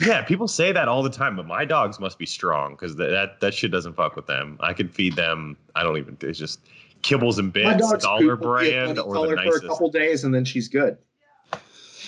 [0.00, 3.40] Yeah, people say that all the time, but my dogs must be strong because that
[3.40, 4.56] that shit doesn't fuck with them.
[4.60, 5.56] I can feed them.
[5.76, 6.16] I don't even.
[6.20, 6.60] It's just
[7.02, 9.56] kibbles and My bits, dog's dollar poop will be a brand, or the color for
[9.56, 10.98] a couple days and then she's good.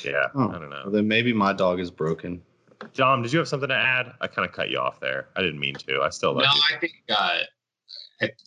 [0.04, 0.48] Yeah, Oh.
[0.48, 0.82] I don't know.
[0.84, 2.42] Well, then maybe my dog is broken.
[2.94, 4.12] Dom, did you have something to add?
[4.20, 5.28] I kind of cut you off there.
[5.36, 6.00] I didn't mean to.
[6.02, 6.76] I still love No, you.
[6.76, 7.38] I think uh,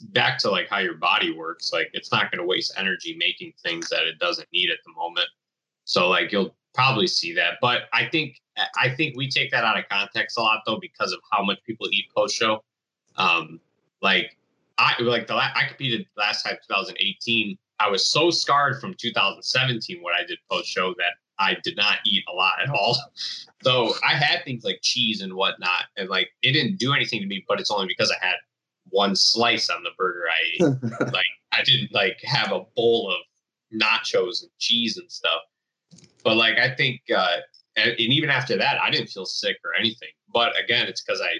[0.10, 1.72] back to like how your body works.
[1.72, 4.94] Like it's not going to waste energy making things that it doesn't need at the
[4.94, 5.28] moment.
[5.86, 7.56] So like you'll probably see that.
[7.62, 8.40] But I think
[8.78, 11.60] I think we take that out of context a lot though because of how much
[11.66, 12.64] people eat post show.
[13.16, 13.60] Um,
[14.02, 14.38] like
[14.78, 17.58] I like the la- I competed last time 2018.
[17.80, 21.98] I was so scarred from 2017 what I did post show that I did not
[22.06, 22.98] eat a lot at all.
[23.64, 27.28] So I had things like cheese and whatnot, and like it didn't do anything to
[27.28, 28.36] me, but it's only because I had
[28.90, 31.12] one slice on the burger I ate.
[31.14, 33.18] like I didn't like have a bowl of
[33.78, 35.42] nachos and cheese and stuff.
[36.24, 37.38] But like I think, uh,
[37.76, 40.10] and, and even after that, I didn't feel sick or anything.
[40.34, 41.40] But again, it's because I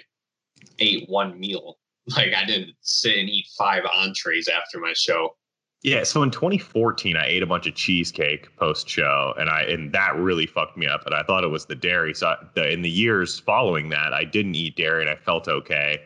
[0.78, 1.78] ate one meal.
[2.16, 5.36] Like I didn't sit and eat five entrees after my show.
[5.82, 9.92] Yeah, so in 2014, I ate a bunch of cheesecake post show, and I and
[9.92, 11.06] that really fucked me up.
[11.06, 12.12] And I thought it was the dairy.
[12.12, 15.48] So I, the, in the years following that, I didn't eat dairy, and I felt
[15.48, 16.02] okay.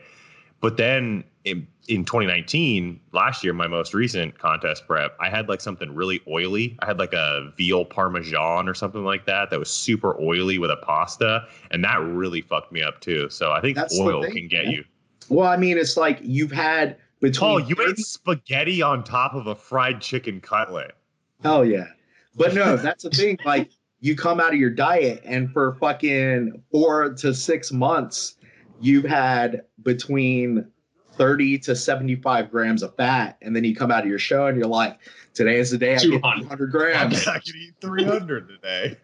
[0.61, 5.59] But then in, in 2019, last year, my most recent contest prep, I had like
[5.59, 6.77] something really oily.
[6.79, 10.71] I had like a veal parmesan or something like that that was super oily with
[10.71, 13.29] a pasta, and that really fucked me up too.
[13.29, 14.73] So I think That's oil thing, can get man.
[14.73, 14.85] you.
[15.27, 19.47] Well, I mean, it's like you've had between Oh, you ate spaghetti on top of
[19.47, 20.95] a fried chicken cutlet.
[21.43, 21.87] Hell yeah.
[22.35, 23.37] But no, that's the thing.
[23.45, 28.35] Like you come out of your diet and for fucking four to six months,
[28.81, 30.67] you've had between
[31.13, 33.37] 30 to 75 grams of fat.
[33.41, 34.99] And then you come out of your show and you're like,
[35.33, 36.41] today is the day I get 200.
[36.43, 37.27] 200 grams.
[37.27, 38.97] I can eat 300 today.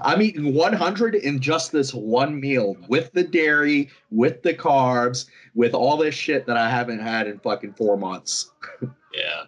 [0.00, 5.74] I'm eating 100 in just this one meal with the dairy, with the carbs, with
[5.74, 8.52] all this shit that I haven't had in fucking four months.
[9.14, 9.44] Yeah.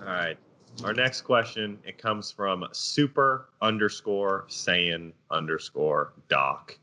[0.00, 0.38] All right.
[0.82, 6.78] Our next question it comes from super underscore Saiyan underscore doc,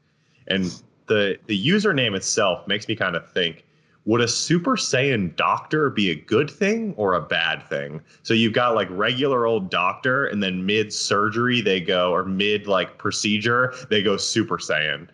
[0.48, 0.72] and
[1.08, 3.66] the the username itself makes me kind of think:
[4.06, 8.02] Would a Super Saiyan doctor be a good thing or a bad thing?
[8.24, 12.66] So you've got like regular old doctor, and then mid surgery they go, or mid
[12.68, 15.08] like procedure they go Super Saiyan.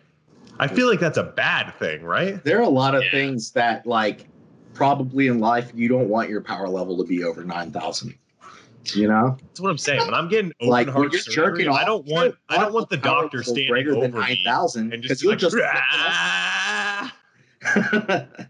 [0.58, 2.42] I feel like that's a bad thing, right?
[2.42, 3.10] There are a lot of Yeah.
[3.10, 4.26] things that, like,
[4.74, 8.14] probably in life, you don't want your power level to be over 9,000.
[8.94, 9.36] You know?
[9.40, 10.00] That's what I'm saying.
[10.06, 12.72] When I'm getting open like heart you're surgery, jerking off, I don't want I don't
[12.72, 15.38] want the doctor level standing greater than over me 9,000 and because just you'll like,
[15.40, 17.14] just ah.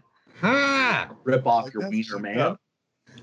[0.41, 2.39] rip "Ah, off, ah." rip off Like your that wiener, man.
[2.39, 2.61] up.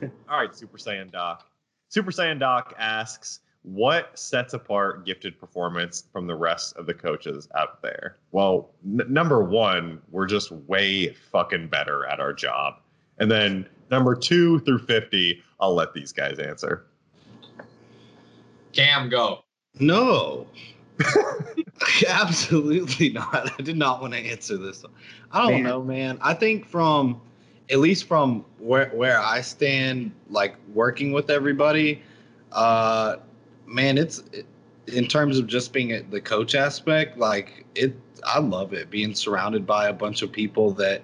[0.29, 1.48] All right, Super Saiyan Doc.
[1.88, 7.48] Super Saiyan Doc asks, what sets apart gifted performance from the rest of the coaches
[7.57, 8.16] out there?
[8.31, 12.74] Well, n- number one, we're just way fucking better at our job.
[13.18, 16.87] And then number two through 50, I'll let these guys answer.
[18.72, 19.40] Cam, go.
[19.81, 20.46] No.
[22.09, 23.52] Absolutely not.
[23.59, 24.82] I did not want to answer this.
[24.82, 24.92] One.
[25.32, 25.62] I don't Man.
[25.62, 26.18] know, man.
[26.20, 27.20] I think from
[27.70, 32.02] at least from where where I stand, like working with everybody,
[32.52, 33.16] uh,
[33.66, 34.46] man, it's it,
[34.87, 37.94] in terms of just being at the coach aspect, like it.
[38.24, 41.02] I love it being surrounded by a bunch of people that,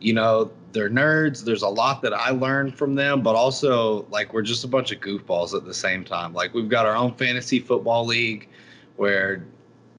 [0.00, 1.42] you know, they're nerds.
[1.44, 4.92] There's a lot that I learned from them, but also like we're just a bunch
[4.92, 6.34] of goofballs at the same time.
[6.34, 8.48] Like we've got our own fantasy football league
[8.96, 9.44] where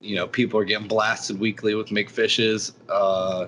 [0.02, 2.74] you know people are getting blasted weekly with McFishes.
[2.90, 3.48] Uh,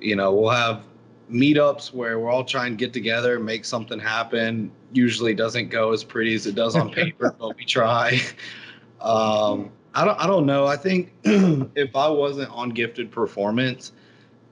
[0.00, 0.82] you know, we'll have
[1.30, 4.70] meetups where we're all trying to get together, make something happen.
[4.92, 8.20] Usually doesn't go as pretty as it does on paper, but we try.
[9.00, 10.66] Um, I don't I don't know.
[10.66, 13.92] I think if I wasn't on gifted performance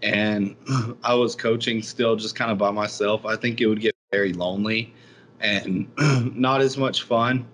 [0.03, 0.57] and
[1.03, 4.33] I was coaching still just kind of by myself, I think it would get very
[4.33, 4.95] lonely
[5.41, 5.89] and
[6.35, 7.47] not as much fun.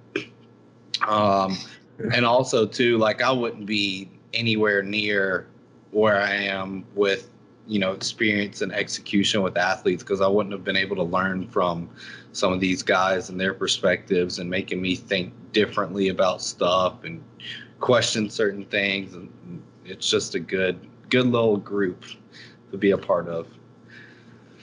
[1.06, 1.56] Um,
[1.98, 5.46] and also too, like I wouldn't be anywhere near
[5.90, 7.30] where I am with
[7.66, 11.48] you know experience and execution with athletes because I wouldn't have been able to learn
[11.48, 11.88] from
[12.32, 17.22] some of these guys and their perspectives and making me think differently about stuff and
[17.80, 19.14] question certain things.
[19.14, 20.78] And it's just a good
[21.08, 22.04] good little group
[22.70, 23.46] to be a part of.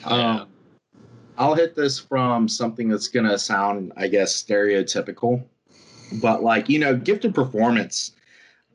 [0.04, 0.48] Um,
[1.38, 5.44] I'll hit this from something that's gonna sound, I guess, stereotypical,
[6.14, 8.14] but like you know, gifted performance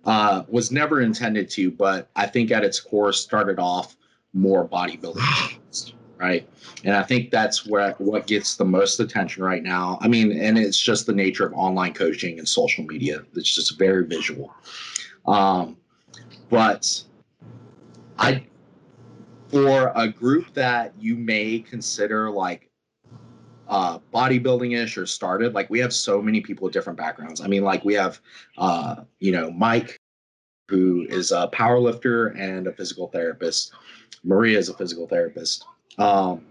[0.04, 3.96] uh, was never intended to, but I think at its core started off
[4.32, 5.58] more bodybuilding,
[6.18, 6.48] right?
[6.84, 9.98] And I think that's where what gets the most attention right now.
[10.00, 13.22] I mean, and it's just the nature of online coaching and social media.
[13.34, 14.54] It's just very visual.
[15.26, 15.76] Um,
[16.48, 17.02] but
[18.18, 18.46] I
[19.48, 22.65] for a group that you may consider like
[23.68, 27.40] uh bodybuilding ish or started like we have so many people with different backgrounds.
[27.40, 28.20] I mean like we have
[28.58, 29.96] uh you know mike
[30.68, 33.72] who is a power lifter and a physical therapist.
[34.24, 35.64] Maria is a physical therapist.
[35.98, 36.42] Um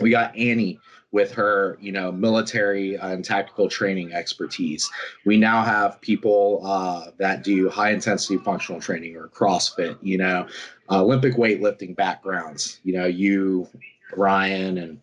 [0.00, 0.78] we got annie
[1.14, 4.90] with her you know military and tactical training expertise.
[5.24, 10.46] We now have people uh, that do high intensity functional training or crossfit you know
[10.90, 12.80] olympic weightlifting backgrounds.
[12.82, 13.68] You know you
[14.16, 15.00] ryan and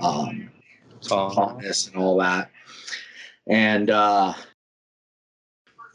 [0.00, 0.50] um
[1.08, 1.32] Tom.
[1.34, 2.50] Thomas and all that.
[3.46, 4.34] And uh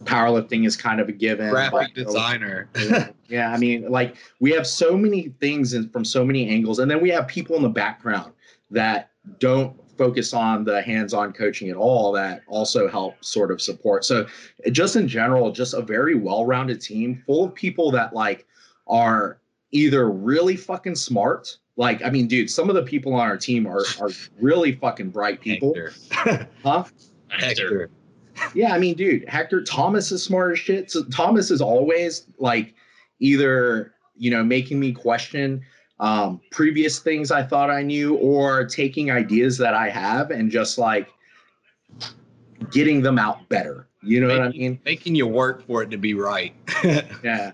[0.03, 1.49] powerlifting is kind of a given.
[1.49, 2.69] graphic but- designer
[3.29, 6.89] yeah, I mean, like we have so many things in, from so many angles, and
[6.89, 8.33] then we have people in the background
[8.71, 14.05] that don't focus on the hands-on coaching at all that also help sort of support.
[14.05, 14.25] So,
[14.71, 18.47] just in general, just a very well-rounded team full of people that like
[18.87, 19.39] are
[19.71, 21.57] either really fucking smart.
[21.79, 24.09] Like, I mean, dude, some of the people on our team are are
[24.41, 26.45] really fucking bright people, Hector.
[26.63, 26.83] huh?
[27.29, 27.89] Hector.
[28.53, 30.91] Yeah, I mean, dude, Hector Thomas is smart as shit.
[30.91, 32.73] So Thomas is always like
[33.21, 35.61] either you know making me question
[36.01, 40.77] um, previous things I thought I knew, or taking ideas that I have and just
[40.77, 41.07] like
[42.71, 43.87] getting them out better.
[44.03, 44.81] You know what I mean?
[44.83, 46.53] making you work for it to be right
[47.23, 47.51] Yeah,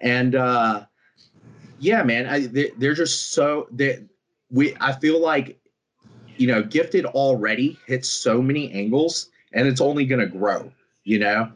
[0.00, 0.84] and uh,
[1.82, 4.04] yeah, man, I, they, they're just so that
[4.50, 4.76] we.
[4.80, 5.58] I feel like
[6.36, 10.70] you know, gifted already hits so many angles, and it's only going to grow.
[11.02, 11.50] You know,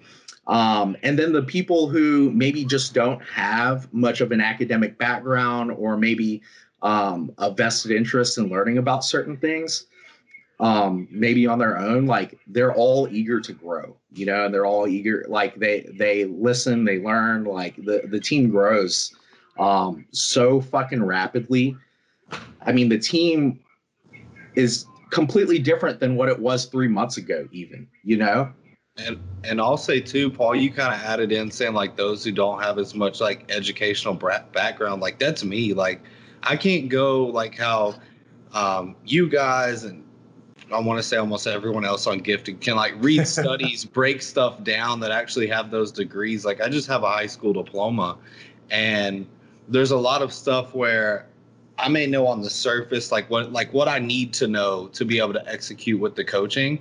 [0.48, 5.70] um, and then the people who maybe just don't have much of an academic background,
[5.70, 6.42] or maybe
[6.82, 9.86] um, a vested interest in learning about certain things,
[10.58, 13.96] um, maybe on their own, like they're all eager to grow.
[14.12, 15.24] You know, and they're all eager.
[15.28, 17.44] Like they they listen, they learn.
[17.44, 19.14] Like the the team grows
[19.58, 21.76] um, so fucking rapidly.
[22.64, 23.60] I mean, the team
[24.54, 28.52] is completely different than what it was three months ago, even, you know?
[28.98, 32.32] And and I'll say too, Paul, you kind of added in saying like those who
[32.32, 35.74] don't have as much like educational background, like that's me.
[35.74, 36.00] Like
[36.42, 37.96] I can't go like how
[38.54, 40.02] um, you guys and
[40.72, 44.64] I want to say almost everyone else on Gifted can like read studies, break stuff
[44.64, 46.44] down that actually have those degrees.
[46.44, 48.16] Like I just have a high school diploma,
[48.70, 49.26] and
[49.68, 51.26] there's a lot of stuff where
[51.78, 55.04] I may know on the surface like what like what I need to know to
[55.04, 56.80] be able to execute with the coaching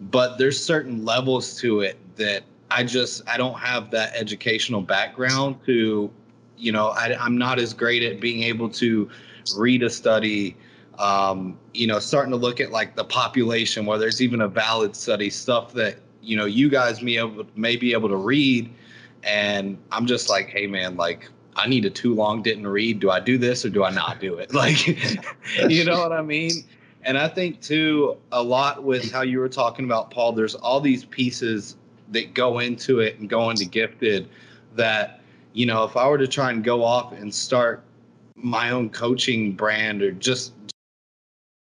[0.00, 5.56] but there's certain levels to it that I just I don't have that educational background
[5.66, 6.10] to,
[6.56, 9.08] you know, I, I'm not as great at being able to
[9.56, 10.56] read a study,
[10.98, 14.96] um, you know, starting to look at like the population where there's even a valid
[14.96, 18.72] study stuff that you know, you guys may able may be able to read,
[19.22, 23.00] and I'm just like, hey man, like I need a too long didn't read.
[23.00, 24.52] Do I do this or do I not do it?
[24.54, 24.86] Like,
[25.68, 26.50] you know what I mean?
[27.02, 30.32] And I think too a lot with how you were talking about Paul.
[30.32, 31.76] There's all these pieces
[32.10, 34.28] that go into it and go into gifted
[34.74, 35.20] that
[35.52, 37.82] you know if I were to try and go off and start
[38.36, 40.52] my own coaching brand or just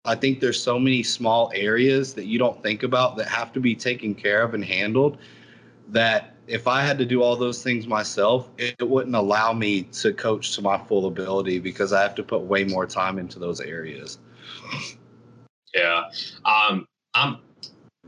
[0.04, 3.60] I think there's so many small areas that you don't think about that have to
[3.60, 5.18] be taken care of and handled
[5.88, 9.82] that if I had to do all those things myself, it, it wouldn't allow me
[9.84, 13.38] to coach to my full ability because I have to put way more time into
[13.38, 14.18] those areas.
[15.74, 16.02] Yeah.
[16.44, 17.38] Um, I'm,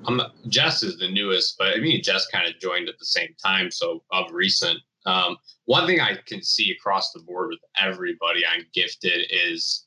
[0.06, 3.34] I'm, Jess is the newest, but I mean, Jess kind of joined at the same
[3.42, 3.70] time.
[3.70, 8.64] So of recent, um, one thing I can see across the board with everybody on
[8.72, 9.86] gifted is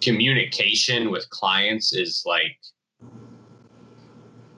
[0.00, 2.58] communication with clients is like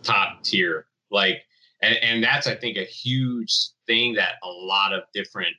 [0.03, 0.87] top tier.
[1.11, 1.43] Like,
[1.83, 3.53] and, and that's, I think, a huge
[3.87, 5.55] thing that a lot of different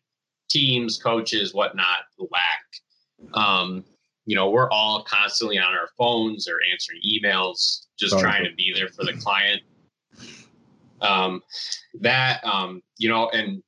[0.50, 2.00] teams, coaches, whatnot
[2.32, 3.34] lack.
[3.34, 3.84] Um,
[4.26, 8.24] you know, we're all constantly on our phones or answering emails, just Sorry.
[8.24, 9.62] trying to be there for the client.
[11.02, 11.42] Um,
[12.00, 13.62] that, um, you know, and,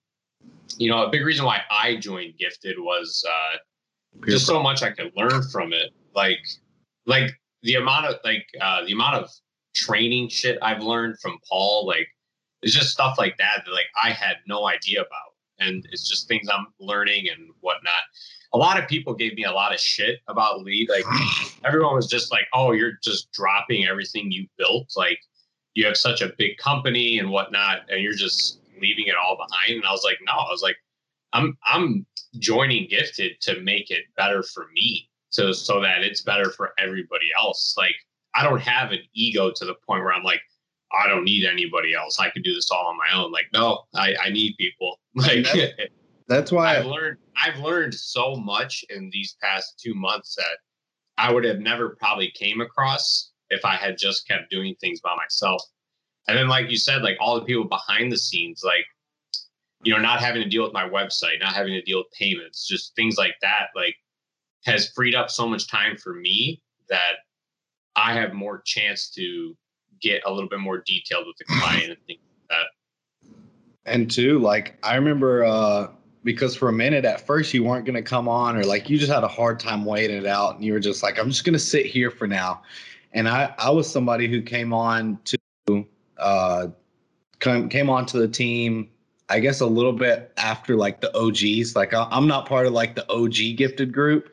[0.77, 3.57] you know, a big reason why I joined Gifted was uh,
[4.27, 5.91] just so much I could learn from it.
[6.13, 6.39] Like,
[7.05, 7.31] like
[7.63, 9.29] the amount of like uh, the amount of
[9.75, 12.07] training shit I've learned from Paul, like
[12.65, 16.27] it's just stuff like that that like I had no idea about, and it's just
[16.27, 18.01] things I'm learning and whatnot.
[18.53, 20.89] A lot of people gave me a lot of shit about lead.
[20.89, 21.05] Like
[21.63, 24.91] everyone was just like, "Oh, you're just dropping everything you built.
[24.97, 25.19] Like
[25.75, 29.77] you have such a big company and whatnot, and you're just leaving it all behind."
[29.77, 30.77] And I was like, "No, I was like,
[31.33, 32.03] I'm I'm
[32.39, 37.27] joining Gifted to make it better for me, so so that it's better for everybody
[37.39, 37.75] else.
[37.77, 37.95] Like
[38.33, 40.41] I don't have an ego to the point where I'm like."
[41.03, 42.19] I don't need anybody else.
[42.19, 43.31] I can do this all on my own.
[43.31, 44.99] Like, no, I, I need people.
[45.15, 45.47] Like
[46.27, 50.57] that's why I've learned I've learned so much in these past two months that
[51.17, 55.15] I would have never probably came across if I had just kept doing things by
[55.15, 55.61] myself.
[56.27, 58.85] And then like you said, like all the people behind the scenes, like,
[59.83, 62.67] you know, not having to deal with my website, not having to deal with payments,
[62.67, 63.95] just things like that, like
[64.65, 67.17] has freed up so much time for me that
[67.95, 69.55] I have more chance to
[70.01, 72.19] get a little bit more detailed with the client and things
[72.49, 73.91] like that.
[73.91, 75.87] And two, like I remember uh
[76.23, 79.11] because for a minute at first you weren't gonna come on or like you just
[79.11, 81.59] had a hard time waiting it out and you were just like, I'm just gonna
[81.59, 82.61] sit here for now.
[83.13, 85.85] And I I was somebody who came on to
[86.17, 86.67] uh
[87.39, 88.89] come came onto the team
[89.29, 91.75] I guess a little bit after like the OGs.
[91.75, 94.31] Like I'm not part of like the OG gifted group,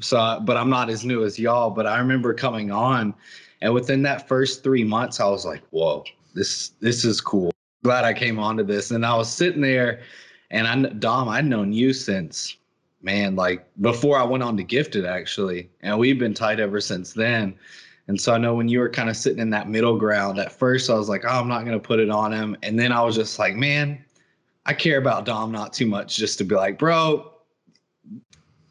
[0.00, 1.70] so but I'm not as new as y'all.
[1.70, 3.14] But I remember coming on
[3.62, 6.04] and within that first three months, I was like, whoa,
[6.34, 7.52] this this is cool.
[7.84, 8.90] Glad I came onto this.
[8.90, 10.02] And I was sitting there
[10.50, 12.58] and I Dom, I'd known you since
[13.02, 15.70] man, like before I went on to gifted actually.
[15.80, 17.54] And we've been tight ever since then.
[18.08, 20.52] And so I know when you were kind of sitting in that middle ground, at
[20.52, 22.56] first I was like, oh, I'm not going to put it on him.
[22.64, 24.04] And then I was just like, man,
[24.66, 27.32] I care about Dom not too much just to be like, bro,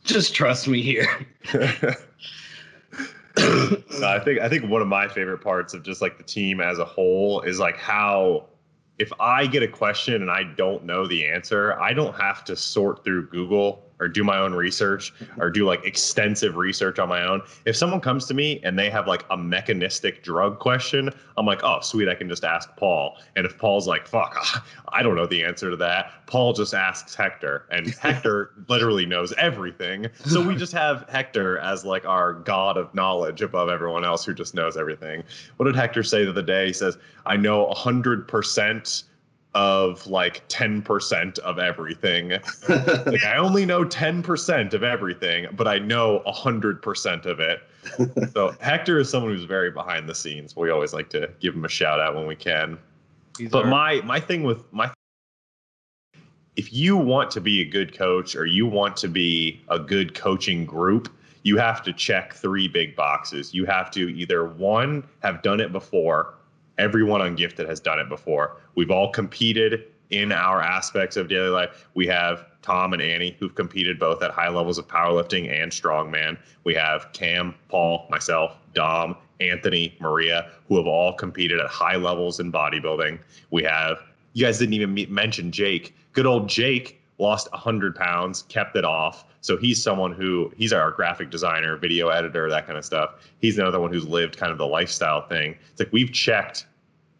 [0.03, 1.07] just trust me here.
[3.37, 6.79] I think I think one of my favorite parts of just like the team as
[6.79, 8.47] a whole is like how
[8.99, 12.55] if I get a question and I don't know the answer, I don't have to
[12.55, 17.23] sort through Google or do my own research or do like extensive research on my
[17.23, 17.41] own.
[17.65, 21.63] If someone comes to me and they have like a mechanistic drug question, I'm like,
[21.63, 23.17] oh, sweet, I can just ask Paul.
[23.35, 24.35] And if Paul's like, fuck,
[24.89, 29.33] I don't know the answer to that, Paul just asks Hector, and Hector literally knows
[29.33, 30.07] everything.
[30.25, 34.33] So we just have Hector as like our god of knowledge above everyone else who
[34.33, 35.23] just knows everything.
[35.57, 36.67] What did Hector say the other day?
[36.67, 36.97] He says,
[37.27, 39.03] I know 100%
[39.53, 42.29] of like 10% of everything.
[42.69, 47.61] like I only know 10% of everything, but I know 100% of it.
[48.33, 50.55] so Hector is someone who's very behind the scenes.
[50.55, 52.77] We always like to give him a shout out when we can.
[53.37, 54.91] These but are- my my thing with my
[56.55, 60.13] if you want to be a good coach or you want to be a good
[60.13, 61.09] coaching group,
[61.43, 63.53] you have to check three big boxes.
[63.53, 66.35] You have to either one have done it before
[66.81, 68.57] everyone on Gifted has done it before.
[68.73, 71.87] We've all competed in our aspects of daily life.
[71.93, 76.39] We have Tom and Annie who've competed both at high levels of powerlifting and strongman.
[76.63, 82.39] We have Cam, Paul, myself, Dom, Anthony, Maria, who have all competed at high levels
[82.39, 83.19] in bodybuilding.
[83.51, 83.99] We have,
[84.33, 85.95] you guys didn't even mention Jake.
[86.13, 89.25] Good old Jake lost 100 pounds, kept it off.
[89.41, 93.29] So he's someone who he's our graphic designer, video editor, that kind of stuff.
[93.39, 95.55] He's another one who's lived kind of the lifestyle thing.
[95.71, 96.65] It's like we've checked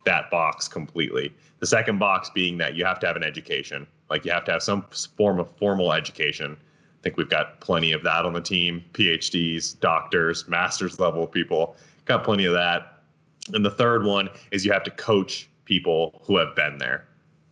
[0.05, 1.33] that box completely.
[1.59, 4.51] The second box being that you have to have an education, like you have to
[4.51, 4.85] have some
[5.17, 6.57] form of formal education.
[6.59, 11.75] I think we've got plenty of that on the team PhDs, doctors, master's level people,
[12.05, 12.99] got plenty of that.
[13.53, 17.05] And the third one is you have to coach people who have been there,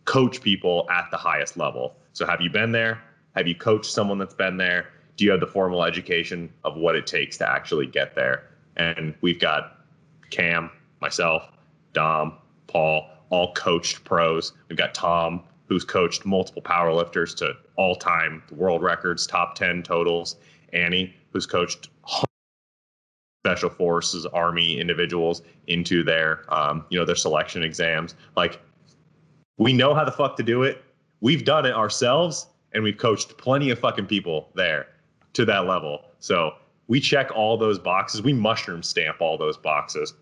[0.04, 1.96] coach people at the highest level.
[2.12, 3.00] So, have you been there?
[3.36, 4.88] Have you coached someone that's been there?
[5.16, 8.50] Do you have the formal education of what it takes to actually get there?
[8.76, 9.84] And we've got
[10.30, 10.70] Cam,
[11.00, 11.50] myself,
[11.92, 12.38] Dom,
[12.70, 14.52] Paul, all coached pros.
[14.68, 20.36] We've got Tom, who's coached multiple powerlifters to all time world records, top 10 totals.
[20.72, 21.90] Annie, who's coached
[23.44, 28.14] special forces, army individuals into their, um, you know, their selection exams.
[28.36, 28.60] Like,
[29.58, 30.84] we know how the fuck to do it.
[31.20, 34.86] We've done it ourselves, and we've coached plenty of fucking people there
[35.32, 36.02] to that level.
[36.18, 36.54] So
[36.86, 38.22] we check all those boxes.
[38.22, 40.14] We mushroom stamp all those boxes.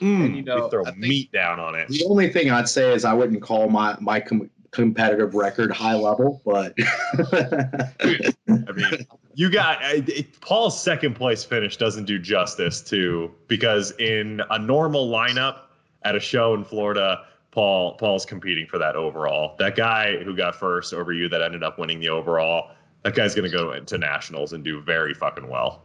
[0.00, 1.88] Mm, And, you know, we throw meat down on it.
[1.88, 5.94] The only thing I'd say is I wouldn't call my my com- competitive record high
[5.94, 6.74] level, but
[7.32, 13.92] I mean, you got I- it, Paul's second place finish doesn't do justice to because
[13.98, 15.60] in a normal lineup
[16.04, 19.56] at a show in Florida, Paul Paul's competing for that overall.
[19.58, 22.70] That guy who got first over you that ended up winning the overall,
[23.02, 25.82] that guy's gonna go into nationals and do very fucking well.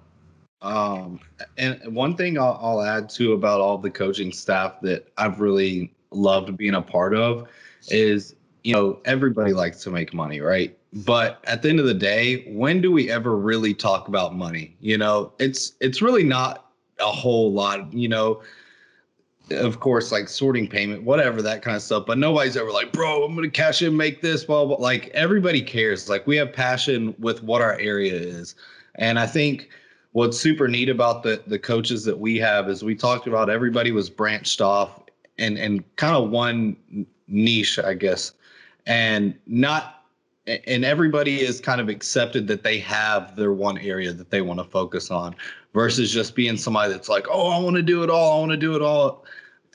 [0.62, 1.20] Um,
[1.58, 5.92] and one thing I'll, I'll add too about all the coaching staff that I've really
[6.12, 7.48] loved being a part of
[7.88, 10.78] is, you know, everybody likes to make money, right?
[10.94, 14.76] But at the end of the day, when do we ever really talk about money?
[14.82, 18.42] You know, it's it's really not a whole lot, you know.
[19.50, 22.06] Of course, like sorting payment, whatever that kind of stuff.
[22.06, 24.78] But nobody's ever like, bro, I'm gonna cash in, make this, blah blah.
[24.78, 26.08] Like everybody cares.
[26.08, 28.56] Like we have passion with what our area is,
[28.96, 29.70] and I think
[30.14, 33.92] what's super neat about the the coaches that we have is we talked about everybody
[33.92, 35.02] was branched off
[35.38, 36.76] and and kind of one
[37.28, 38.34] niche i guess.
[38.88, 40.04] And not
[40.48, 44.60] and everybody is kind of accepted that they have their one area that they want
[44.60, 45.36] to focus on
[45.74, 48.52] versus just being somebody that's like oh i want to do it all i want
[48.52, 49.26] to do it all.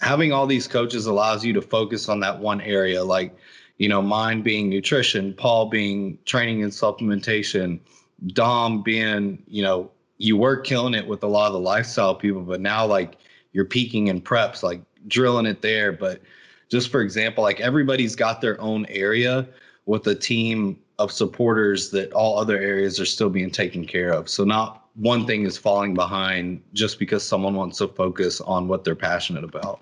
[0.00, 3.34] Having all these coaches allows you to focus on that one area like
[3.78, 7.78] you know mine being nutrition paul being training and supplementation
[8.26, 12.42] dom being you know you were killing it with a lot of the lifestyle people,
[12.42, 13.16] but now like
[13.52, 15.92] you're peaking in preps, like drilling it there.
[15.92, 16.20] But
[16.68, 19.46] just for example, like everybody's got their own area
[19.86, 24.28] with a team of supporters that all other areas are still being taken care of.
[24.28, 28.84] So not one thing is falling behind just because someone wants to focus on what
[28.84, 29.80] they're passionate about.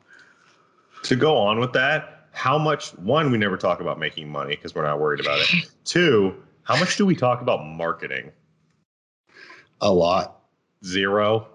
[1.05, 4.75] To go on with that, how much one, we never talk about making money because
[4.75, 5.71] we're not worried about it.
[5.85, 8.33] Two, how much do we talk about marketing?
[9.81, 10.41] A lot.
[10.85, 11.49] Zero.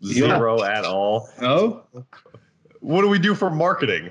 [0.00, 0.36] Yeah.
[0.64, 1.28] At all.
[1.40, 1.82] Oh,
[2.80, 4.10] What do we do for marketing?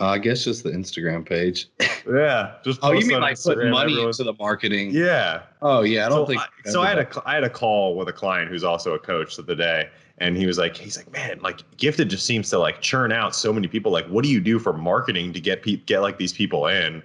[0.00, 1.68] uh, I guess just the Instagram page.
[2.10, 4.90] Yeah, just Oh, you mean like put money everyone's- into the marketing?
[4.92, 5.42] Yeah.
[5.60, 6.40] Oh yeah, I don't so think.
[6.40, 8.98] I, so I had a I had a call with a client who's also a
[8.98, 12.58] coach the day, and he was like, he's like, man, like Gifted just seems to
[12.58, 13.92] like churn out so many people.
[13.92, 17.02] Like, what do you do for marketing to get pe- get like these people in?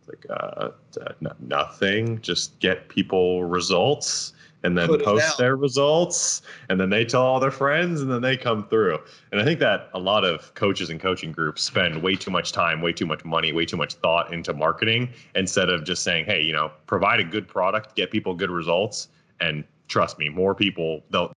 [0.00, 2.18] It's like, uh, uh, nothing.
[2.22, 4.32] Just get people results,
[4.62, 8.22] and then Put post their results, and then they tell all their friends, and then
[8.22, 8.98] they come through.
[9.30, 12.52] And I think that a lot of coaches and coaching groups spend way too much
[12.52, 16.24] time, way too much money, way too much thought into marketing instead of just saying,
[16.24, 19.08] hey, you know, provide a good product, get people good results,
[19.40, 21.32] and trust me, more people they'll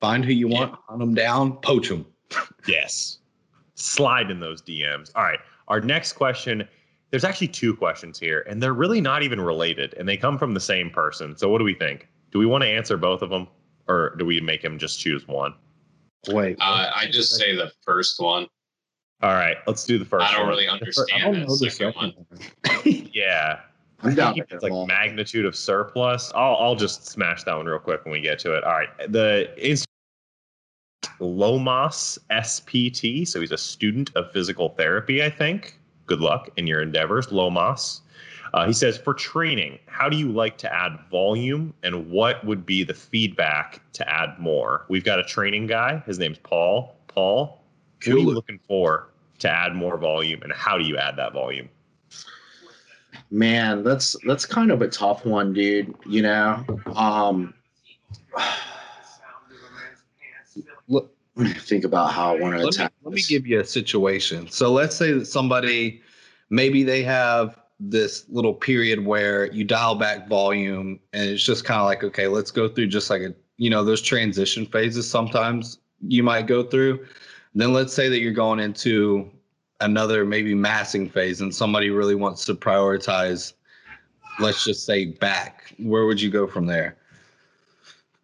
[0.00, 2.06] Find who you want, hunt them down, poach them.
[2.68, 3.18] yes
[3.78, 5.10] slide in those DMs.
[5.14, 5.38] All right,
[5.68, 6.68] our next question.
[7.10, 10.52] There's actually two questions here, and they're really not even related, and they come from
[10.54, 11.36] the same person.
[11.36, 12.06] So, what do we think?
[12.32, 13.48] Do we want to answer both of them,
[13.88, 15.54] or do we make him just choose one?
[16.28, 18.46] Wait, Uh, I just say the first one.
[19.22, 20.26] All right, let's do the first.
[20.26, 20.50] I don't one.
[20.50, 22.14] really I understand don't the know the second second one.
[22.84, 23.08] one.
[23.12, 23.60] Yeah,
[24.02, 24.86] I'm down think with it's like all.
[24.86, 26.30] magnitude of surplus.
[26.34, 28.62] I'll I'll just smash that one real quick when we get to it.
[28.64, 29.86] All right, the Inst-
[31.20, 33.26] Lomas SPT.
[33.26, 35.22] So he's a student of physical therapy.
[35.24, 35.78] I think.
[36.08, 38.00] Good luck in your endeavors, Lomas.
[38.54, 42.64] Uh, he says, for training, how do you like to add volume, and what would
[42.64, 44.86] be the feedback to add more?
[44.88, 46.02] We've got a training guy.
[46.06, 46.96] His name's Paul.
[47.08, 47.62] Paul,
[48.04, 49.08] what are you looking for
[49.40, 51.68] to add more volume, and how do you add that volume?
[53.30, 55.94] Man, that's that's kind of a tough one, dude.
[56.06, 56.64] You know,
[56.96, 57.52] um,
[60.88, 61.14] Look,
[61.46, 62.92] think about how I want to let me, attack.
[63.02, 64.48] let me give you a situation.
[64.50, 66.02] So let's say that somebody,
[66.50, 71.80] maybe they have this little period where you dial back volume and it's just kind
[71.80, 75.78] of like, okay, let's go through just like a, you know, those transition phases sometimes
[76.00, 77.06] you might go through.
[77.54, 79.30] Then let's say that you're going into
[79.80, 83.52] another maybe massing phase and somebody really wants to prioritize,
[84.40, 85.74] let's just say back.
[85.78, 86.96] Where would you go from there?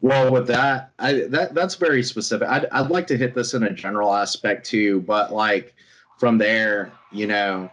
[0.00, 2.48] Well, with that, I that that's very specific.
[2.48, 5.74] I'd I'd like to hit this in a general aspect too, but like
[6.18, 7.70] from there, you know,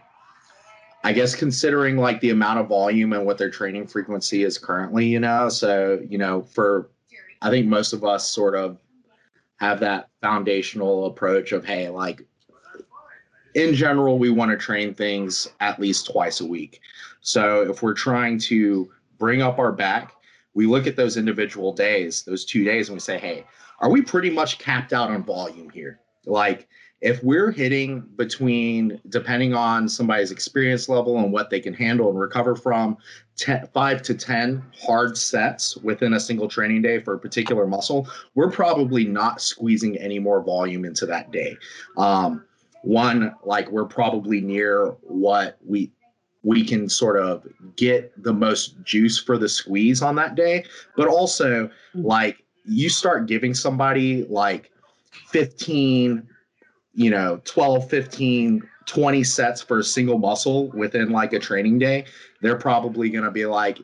[1.04, 5.06] I guess considering like the amount of volume and what their training frequency is currently,
[5.06, 6.90] you know, so you know, for
[7.42, 8.78] I think most of us sort of
[9.56, 12.26] have that foundational approach of hey, like
[13.54, 16.80] in general, we want to train things at least twice a week.
[17.20, 20.14] So if we're trying to bring up our back,
[20.54, 23.44] we look at those individual days, those two days, and we say, hey,
[23.80, 26.00] are we pretty much capped out on volume here?
[26.26, 26.68] Like,
[27.00, 32.18] if we're hitting between, depending on somebody's experience level and what they can handle and
[32.18, 32.96] recover from,
[33.36, 38.08] 10, five to 10 hard sets within a single training day for a particular muscle,
[38.36, 41.56] we're probably not squeezing any more volume into that day.
[41.96, 42.44] Um,
[42.82, 45.90] one, like we're probably near what we
[46.42, 50.64] we can sort of get the most juice for the squeeze on that day,
[50.96, 52.04] but also mm.
[52.04, 54.70] like you start giving somebody like
[55.28, 56.26] 15
[56.94, 62.04] you know 12 15 20 sets for a single muscle within like a training day
[62.40, 63.78] they're probably going to be like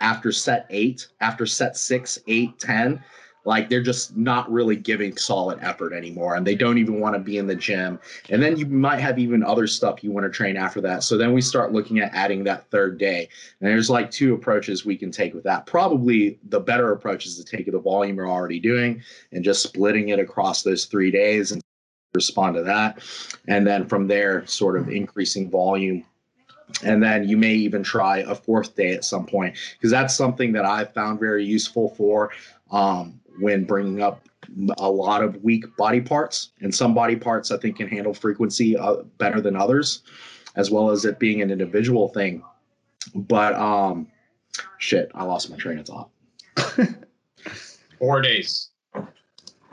[0.00, 3.04] after set 8 after set 6 8 10
[3.44, 7.20] like they're just not really giving solid effort anymore and they don't even want to
[7.20, 7.98] be in the gym.
[8.30, 11.02] And then you might have even other stuff you want to train after that.
[11.02, 13.28] So then we start looking at adding that third day.
[13.60, 15.66] And there's like two approaches we can take with that.
[15.66, 20.10] Probably the better approach is to take the volume you're already doing and just splitting
[20.10, 21.60] it across those three days and
[22.14, 23.00] respond to that.
[23.48, 26.04] And then from there sort of increasing volume.
[26.84, 30.52] And then you may even try a fourth day at some point because that's something
[30.52, 32.30] that i've found very useful for.
[32.70, 34.26] Um, when bringing up
[34.78, 36.50] a lot of weak body parts.
[36.60, 40.02] And some body parts I think can handle frequency uh, better than others,
[40.56, 42.42] as well as it being an individual thing.
[43.14, 44.08] But um,
[44.78, 46.10] shit, I lost my train of thought.
[47.98, 48.70] Four days.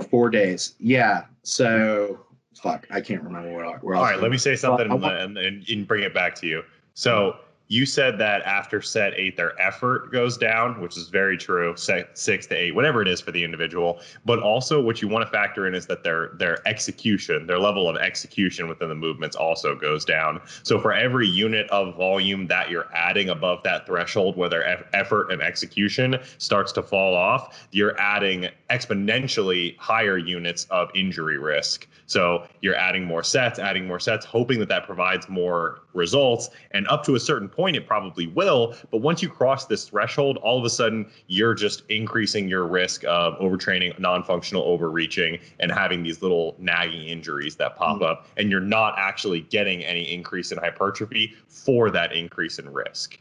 [0.10, 0.76] Four days.
[0.80, 1.26] Yeah.
[1.44, 2.26] So
[2.62, 3.66] fuck, I can't remember where.
[3.66, 6.14] I- where I All was right, let me say something and, and, and bring it
[6.14, 6.64] back to you.
[6.94, 7.38] So
[7.70, 11.76] you said that after set eight, their effort goes down, which is very true.
[11.78, 14.02] Set six to eight, whatever it is for the individual.
[14.26, 17.88] But also, what you want to factor in is that their their execution, their level
[17.88, 20.42] of execution within the movements, also goes down.
[20.64, 24.84] So for every unit of volume that you're adding above that threshold, where their eff-
[24.94, 31.88] effort and execution starts to fall off, you're adding exponentially higher units of injury risk.
[32.08, 36.50] So you're adding more sets, adding more sets, hoping that that provides more results.
[36.72, 38.76] And up to a certain point, it probably will.
[38.92, 43.04] But once you cross this threshold, all of a sudden you're just increasing your risk
[43.06, 48.28] of overtraining, non functional overreaching, and having these little nagging injuries that pop up.
[48.38, 53.20] And you're not actually getting any increase in hypertrophy for that increase in risk.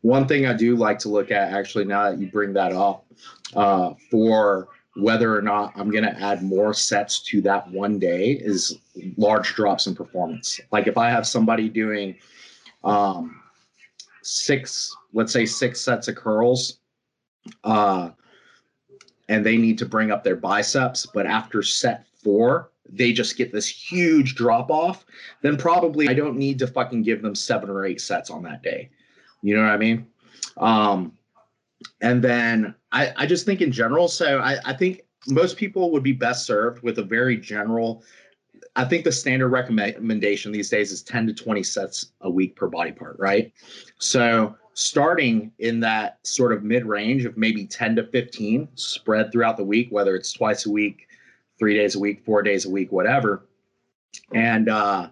[0.00, 3.06] One thing I do like to look at, actually, now that you bring that up,
[3.54, 8.32] uh, for whether or not I'm going to add more sets to that one day
[8.32, 8.78] is
[9.16, 10.60] large drops in performance.
[10.70, 12.16] Like if I have somebody doing
[12.84, 13.40] um,
[14.26, 16.78] six, let's say six sets of curls,
[17.64, 18.10] uh,
[19.28, 23.52] and they need to bring up their biceps, but after set four, they just get
[23.52, 25.04] this huge drop off,
[25.42, 28.62] then probably I don't need to fucking give them seven or eight sets on that
[28.62, 28.90] day.
[29.42, 30.06] You know what I mean?
[30.58, 31.12] Um,
[32.00, 36.02] and then I, I just think in general, so I, I think most people would
[36.02, 38.04] be best served with a very general.
[38.76, 42.68] I think the standard recommendation these days is 10 to 20 sets a week per
[42.68, 43.52] body part, right?
[43.98, 49.56] So starting in that sort of mid range of maybe 10 to 15 spread throughout
[49.56, 51.06] the week, whether it's twice a week,
[51.58, 53.46] three days a week, four days a week, whatever.
[54.32, 55.10] And, uh,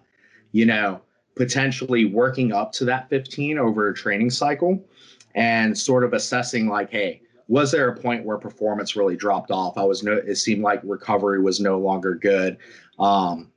[0.51, 1.01] you know,
[1.35, 4.83] potentially working up to that 15 over a training cycle
[5.35, 7.21] and sort of assessing like, hey,
[7.53, 9.77] was there a point where performance really dropped off?
[9.77, 12.57] I was no, it seemed like recovery was no longer good.
[12.97, 13.51] Um,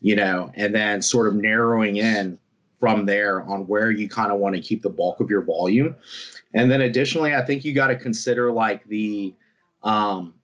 [0.00, 2.38] you know, and then sort of narrowing in
[2.78, 5.96] from there on where you kind of want to keep the bulk of your volume.
[6.54, 9.34] And then additionally, I think you got to consider like the
[9.82, 10.34] um,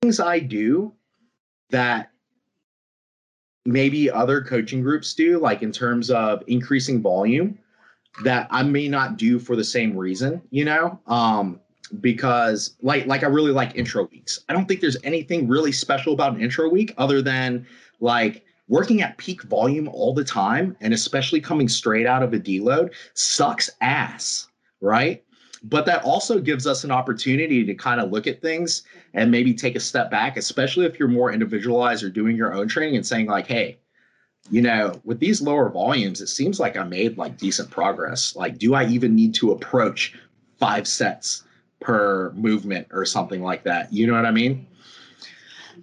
[0.00, 0.94] things I do
[1.68, 2.12] that
[3.66, 7.58] maybe other coaching groups do, like in terms of increasing volume
[8.24, 10.98] that I may not do for the same reason, you know?
[11.06, 11.60] Um,
[12.00, 14.44] because like like I really like intro weeks.
[14.48, 17.66] I don't think there's anything really special about an intro week other than
[18.00, 22.38] like working at peak volume all the time and especially coming straight out of a
[22.38, 24.46] deload sucks ass,
[24.80, 25.24] right?
[25.62, 28.82] but that also gives us an opportunity to kind of look at things
[29.12, 32.68] and maybe take a step back, especially if you're more individualized or doing your own
[32.68, 33.78] training and saying, like, hey,
[34.50, 38.34] you know, with these lower volumes, it seems like I made like decent progress.
[38.34, 40.18] Like, do I even need to approach
[40.58, 41.44] five sets
[41.80, 43.92] per movement or something like that?
[43.92, 44.66] You know what I mean?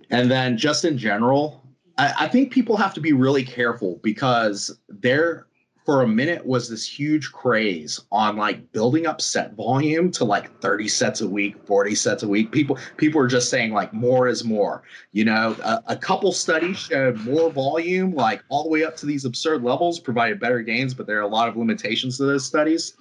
[0.10, 1.64] And then just in general,
[1.98, 5.48] I, I think people have to be really careful because there
[5.88, 10.60] for a minute was this huge craze on like building up set volume to like
[10.60, 14.28] 30 sets a week 40 sets a week people people are just saying like more
[14.28, 14.84] is more
[15.14, 19.06] you know a, a, couple studies showed more volume like all the way up to
[19.06, 22.46] these absurd levels provided better gains but there are a lot of limitations to those
[22.46, 22.98] studies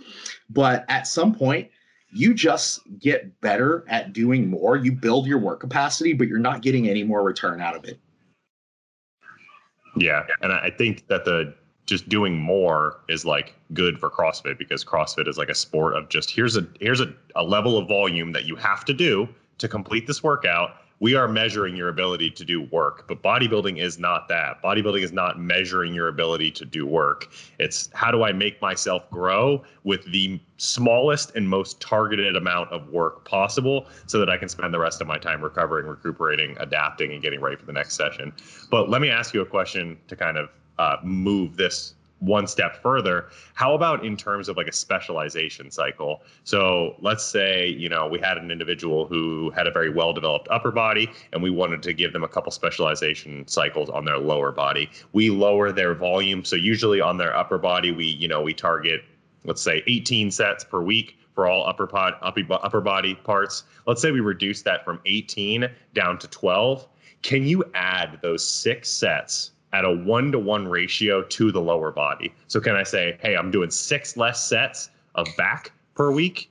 [0.50, 1.68] but at some point
[2.12, 6.62] you just get better at doing more you build your work capacity but you're not
[6.62, 7.98] getting any more return out of it
[9.96, 11.54] yeah and i think that the
[11.86, 16.08] just doing more is like good for CrossFit because CrossFit is like a sport of
[16.08, 19.28] just here's a here's a, a level of volume that you have to do
[19.58, 20.76] to complete this workout.
[20.98, 24.62] We are measuring your ability to do work, but bodybuilding is not that.
[24.62, 27.30] Bodybuilding is not measuring your ability to do work.
[27.58, 32.88] It's how do I make myself grow with the smallest and most targeted amount of
[32.88, 37.12] work possible so that I can spend the rest of my time recovering, recuperating, adapting,
[37.12, 38.32] and getting ready for the next session.
[38.70, 42.82] But let me ask you a question to kind of uh, move this one step
[42.82, 46.22] further how about in terms of like a specialization cycle?
[46.44, 50.48] So let's say you know we had an individual who had a very well developed
[50.50, 54.52] upper body and we wanted to give them a couple specialization cycles on their lower
[54.52, 54.90] body.
[55.12, 59.02] We lower their volume so usually on their upper body we you know we target
[59.44, 63.64] let's say 18 sets per week for all upper pod upper, upper body parts.
[63.86, 66.86] Let's say we reduce that from 18 down to 12
[67.22, 71.92] can you add those six sets at a one to one ratio to the lower
[71.92, 72.32] body.
[72.48, 76.50] So can I say, hey, I'm doing six less sets of back per week?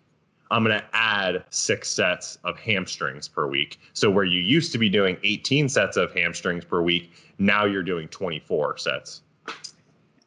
[0.52, 3.80] I'm going to add six sets of hamstrings per week.
[3.94, 7.82] So where you used to be doing 18 sets of hamstrings per week, now you're
[7.82, 9.24] doing 24 sets.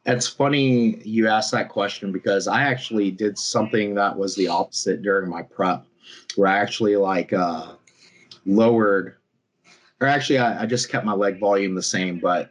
[0.04, 5.02] It's funny you asked that question because I actually did something that was the opposite
[5.02, 5.84] during my prep,
[6.34, 7.74] where I actually like uh,
[8.44, 9.18] lowered,
[10.00, 12.50] or actually I, I just kept my leg volume the same, but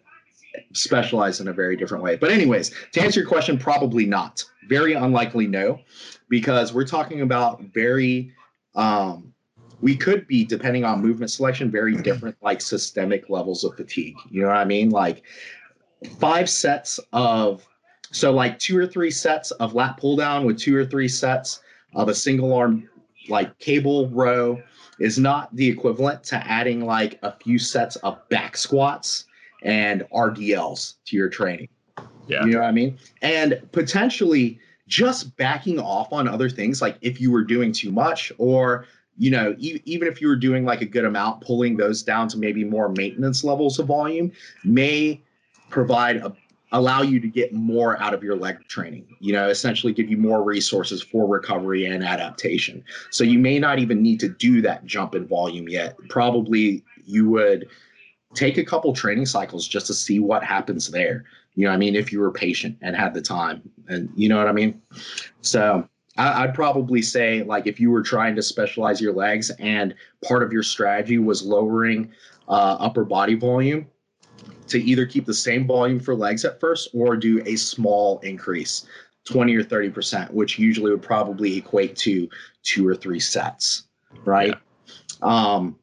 [0.73, 2.15] specialize in a very different way.
[2.15, 4.43] But, anyways, to answer your question, probably not.
[4.67, 5.79] Very unlikely, no,
[6.29, 8.33] because we're talking about very,
[8.75, 9.33] um,
[9.81, 14.17] we could be, depending on movement selection, very different, like systemic levels of fatigue.
[14.29, 14.89] You know what I mean?
[14.89, 15.23] Like
[16.19, 17.65] five sets of,
[18.11, 21.61] so like two or three sets of lat pull down with two or three sets
[21.93, 22.89] of a single arm,
[23.29, 24.61] like cable row
[24.99, 29.25] is not the equivalent to adding like a few sets of back squats
[29.63, 31.69] and RDLs to your training.
[32.27, 32.45] Yeah.
[32.45, 32.97] You know what I mean?
[33.21, 38.31] And potentially just backing off on other things, like if you were doing too much,
[38.37, 38.85] or,
[39.17, 42.27] you know, e- even if you were doing like a good amount, pulling those down
[42.29, 44.31] to maybe more maintenance levels of volume
[44.63, 45.21] may
[45.69, 46.35] provide a
[46.73, 50.17] allow you to get more out of your leg training you know essentially give you
[50.17, 54.85] more resources for recovery and adaptation so you may not even need to do that
[54.85, 57.69] jump in volume yet probably you would
[58.37, 61.25] take a couple training cycles just to see what happens there.
[61.55, 64.37] You know, I mean, if you were patient and had the time, and you know
[64.37, 64.79] what I mean.
[65.41, 69.95] So I, would probably say, like, if you were trying to specialize your legs and
[70.23, 72.11] part of your strategy was lowering
[72.47, 73.87] uh, upper body volume,
[74.67, 78.85] to either keep the same volume for legs at first or do a small increase
[79.23, 82.29] 20 or 30%, which usually would probably equate to
[82.63, 83.83] two or three sets,
[84.25, 84.53] right?
[85.21, 85.55] Yeah.
[85.55, 85.77] Um,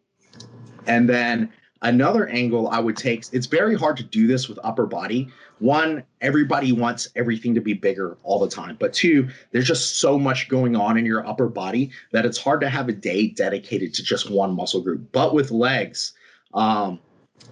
[0.86, 1.50] and then
[1.84, 5.28] Another angle I would take, it's very hard to do this with upper body.
[5.58, 8.76] One, everybody wants everything to be bigger all the time.
[8.80, 12.62] But two, there's just so much going on in your upper body that it's hard
[12.62, 15.12] to have a day dedicated to just one muscle group.
[15.12, 16.14] But with legs,
[16.54, 17.00] um,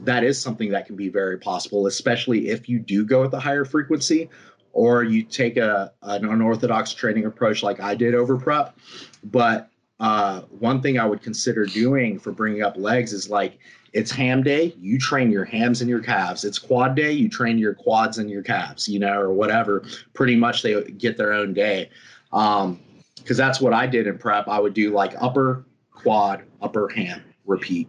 [0.01, 3.41] that is something that can be very possible, especially if you do go with a
[3.41, 4.31] higher frequency
[4.73, 8.79] or you take a an unorthodox training approach like I did over prep.
[9.25, 9.69] But
[10.01, 13.59] uh, one thing I would consider doing for bringing up legs is like
[13.93, 16.45] it's ham day, you train your hams and your calves.
[16.45, 19.85] It's quad day, you train your quads and your calves, you know, or whatever.
[20.15, 21.91] Pretty much they get their own day.
[22.33, 22.81] Um,
[23.17, 24.49] because that's what I did in prep.
[24.49, 27.89] I would do like upper quad, upper ham, repeat.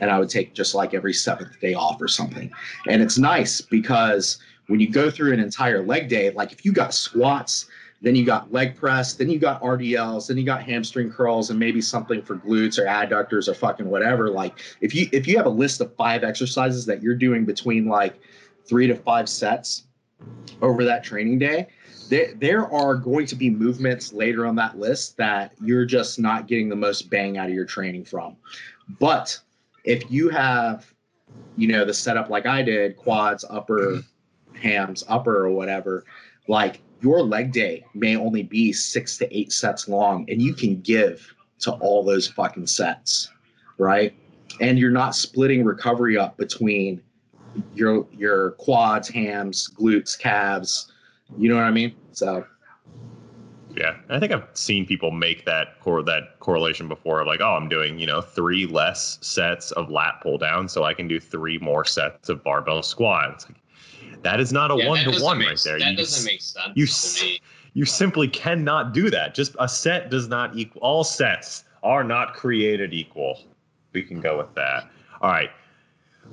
[0.00, 2.50] And I would take just like every seventh day off or something.
[2.88, 6.72] And it's nice because when you go through an entire leg day, like if you
[6.72, 7.66] got squats,
[8.02, 11.58] then you got leg press, then you got RDLs, then you got hamstring curls, and
[11.58, 14.30] maybe something for glutes or adductors or fucking whatever.
[14.30, 17.86] Like if you if you have a list of five exercises that you're doing between
[17.86, 18.20] like
[18.66, 19.84] three to five sets
[20.62, 21.68] over that training day,
[22.08, 26.46] there, there are going to be movements later on that list that you're just not
[26.46, 28.36] getting the most bang out of your training from.
[28.98, 29.38] But
[29.84, 30.92] if you have,
[31.56, 34.02] you know, the setup like I did, quads, upper,
[34.54, 36.04] hams, upper, or whatever,
[36.48, 40.80] like your leg day may only be six to eight sets long, and you can
[40.80, 43.30] give to all those fucking sets,
[43.78, 44.12] right?
[44.60, 47.00] And you're not splitting recovery up between
[47.74, 50.90] your your quads, hams, glutes, calves.
[51.38, 51.94] You know what I mean?
[52.10, 52.44] So
[53.76, 57.24] Yeah, I think I've seen people make that cor- that correlation before.
[57.24, 60.92] Like, oh, I'm doing you know three less sets of lat pull down, so I
[60.92, 63.30] can do three more sets of barbell squat.
[63.34, 63.62] It's like,
[64.26, 65.78] that is not a Yeah, one to one right there.
[65.78, 67.40] That You doesn't make sense you to me.
[67.74, 69.34] You simply cannot do that.
[69.34, 70.82] Just a set does not equal.
[70.82, 73.40] All sets are not created equal.
[73.92, 74.90] We can go with that.
[75.20, 75.50] All right.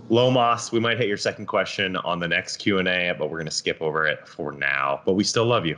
[0.09, 3.51] Lomas, we might hit your second question on the next Q&A, but we're going to
[3.51, 5.01] skip over it for now.
[5.05, 5.77] But we still love you.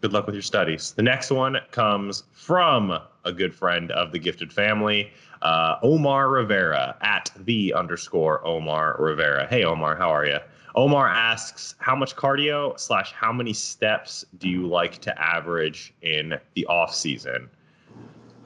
[0.00, 0.90] Good luck with your studies.
[0.92, 6.96] The next one comes from a good friend of the gifted family, uh, Omar Rivera
[7.02, 9.46] at the underscore Omar Rivera.
[9.46, 10.38] Hey, Omar, how are you?
[10.74, 16.38] Omar asks, how much cardio slash how many steps do you like to average in
[16.54, 17.50] the off season?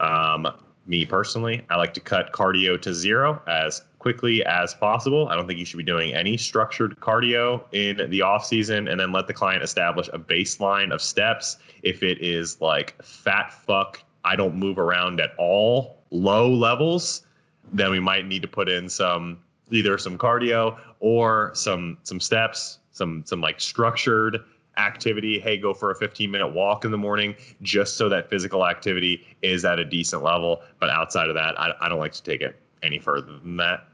[0.00, 0.48] Um,
[0.86, 5.28] me personally, I like to cut cardio to zero as quickly as possible.
[5.28, 9.00] I don't think you should be doing any structured cardio in the off season and
[9.00, 11.58] then let the client establish a baseline of steps.
[11.82, 17.22] If it is like fat fuck, I don't move around at all, low levels,
[17.72, 19.38] then we might need to put in some
[19.70, 24.40] either some cardio or some some steps, some some like structured
[24.78, 25.38] activity.
[25.38, 29.26] Hey, go for a 15 minute walk in the morning just so that physical activity
[29.42, 30.62] is at a decent level.
[30.80, 33.84] But outside of that, I, I don't like to take it any further than that.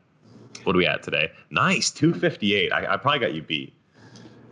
[0.64, 1.32] What are we at today?
[1.50, 2.72] Nice, 258.
[2.72, 3.72] I, I probably got you beat.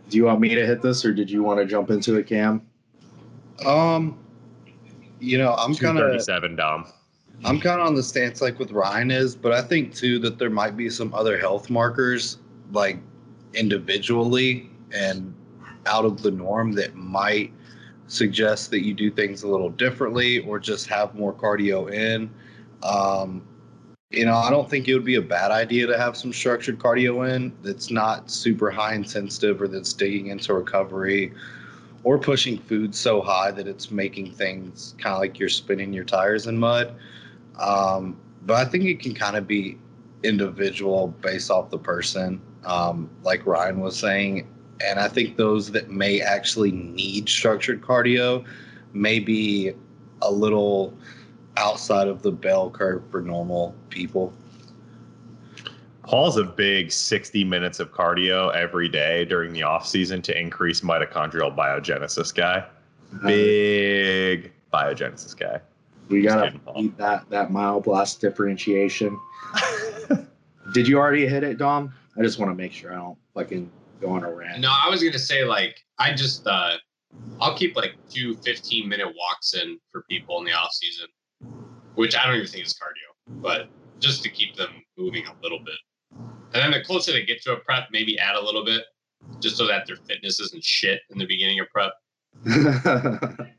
[0.09, 2.27] do you want me to hit this or did you want to jump into it,
[2.27, 2.65] Cam?
[3.65, 4.19] Um,
[5.19, 6.85] you know, I'm kind of 237, Dom.
[7.43, 10.37] I'm kind of on the stance like with Ryan is, but I think too that
[10.37, 12.37] there might be some other health markers
[12.71, 12.99] like
[13.53, 15.33] individually and
[15.85, 17.51] out of the norm that might
[18.07, 22.29] suggest that you do things a little differently or just have more cardio in.
[22.83, 23.41] Um,
[24.11, 26.77] you know, I don't think it would be a bad idea to have some structured
[26.77, 31.33] cardio in that's not super high intensive or that's digging into recovery
[32.03, 36.03] or pushing food so high that it's making things kind of like you're spinning your
[36.03, 36.93] tires in mud.
[37.59, 39.77] Um, but I think it can kind of be
[40.23, 44.47] individual based off the person, um, like Ryan was saying.
[44.83, 48.45] And I think those that may actually need structured cardio
[48.93, 49.73] may be
[50.21, 50.97] a little
[51.57, 54.33] outside of the bell curve for normal people.
[56.03, 60.81] Paul's a big 60 minutes of cardio every day during the off season to increase
[60.81, 62.65] mitochondrial biogenesis guy.
[63.25, 65.61] Big biogenesis guy.
[66.11, 69.19] We gotta kidding, beat that that myoblast differentiation.
[70.73, 71.93] Did you already hit it, Dom?
[72.17, 74.59] I just want to make sure I don't fucking go on a rant.
[74.59, 76.73] No, I was gonna say like I just uh
[77.39, 81.07] I'll keep like two 15 minute walks in for people in the off season,
[81.95, 85.59] which I don't even think is cardio, but just to keep them moving a little
[85.59, 85.75] bit.
[86.53, 88.83] And then the closer they get to a prep, maybe add a little bit,
[89.39, 91.93] just so that their fitness isn't shit in the beginning of prep.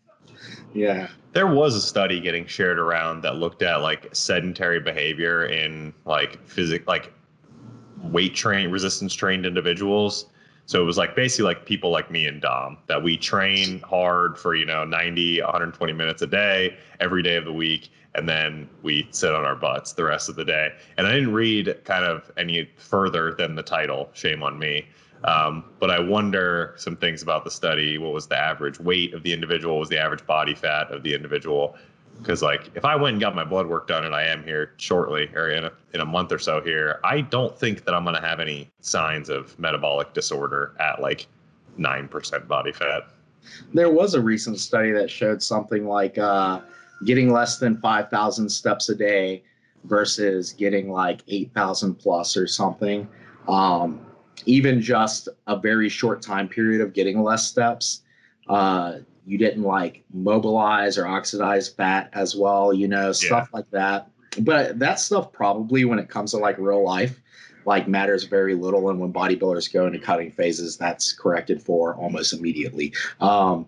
[0.75, 1.09] yeah.
[1.33, 6.45] There was a study getting shared around that looked at like sedentary behavior in like
[6.47, 7.13] physic like
[8.03, 10.27] weight train resistance trained individuals.
[10.67, 14.39] So it was like basically like people like me and Dom that we train hard
[14.39, 18.69] for, you know, 90, 120 minutes a day every day of the week and then
[18.83, 20.73] we sit on our butts the rest of the day.
[20.97, 24.87] And I didn't read kind of any further than the title, shame on me.
[25.25, 27.99] Um, but I wonder some things about the study.
[27.99, 29.75] What was the average weight of the individual?
[29.75, 31.77] What was the average body fat of the individual?
[32.19, 34.75] Because like if I went and got my blood work done, and I am here
[34.77, 38.05] shortly or in a in a month or so here, I don't think that I'm
[38.05, 41.27] going to have any signs of metabolic disorder at like
[41.77, 43.09] nine percent body fat.
[43.73, 46.61] There was a recent study that showed something like uh,
[47.05, 49.43] getting less than 5,000 steps a day
[49.85, 53.09] versus getting like 8,000 plus or something.
[53.49, 54.01] Um,
[54.47, 58.03] even just a very short time period of getting less steps,
[58.49, 64.11] uh, you didn't like mobilize or oxidize fat as well, you know, stuff like that.
[64.41, 67.21] But that stuff probably, when it comes to like real life,
[67.65, 68.91] like matters very little.
[68.91, 72.93] And when bodybuilders go into cutting phases, that's corrected for almost immediately.
[73.21, 73.67] Um,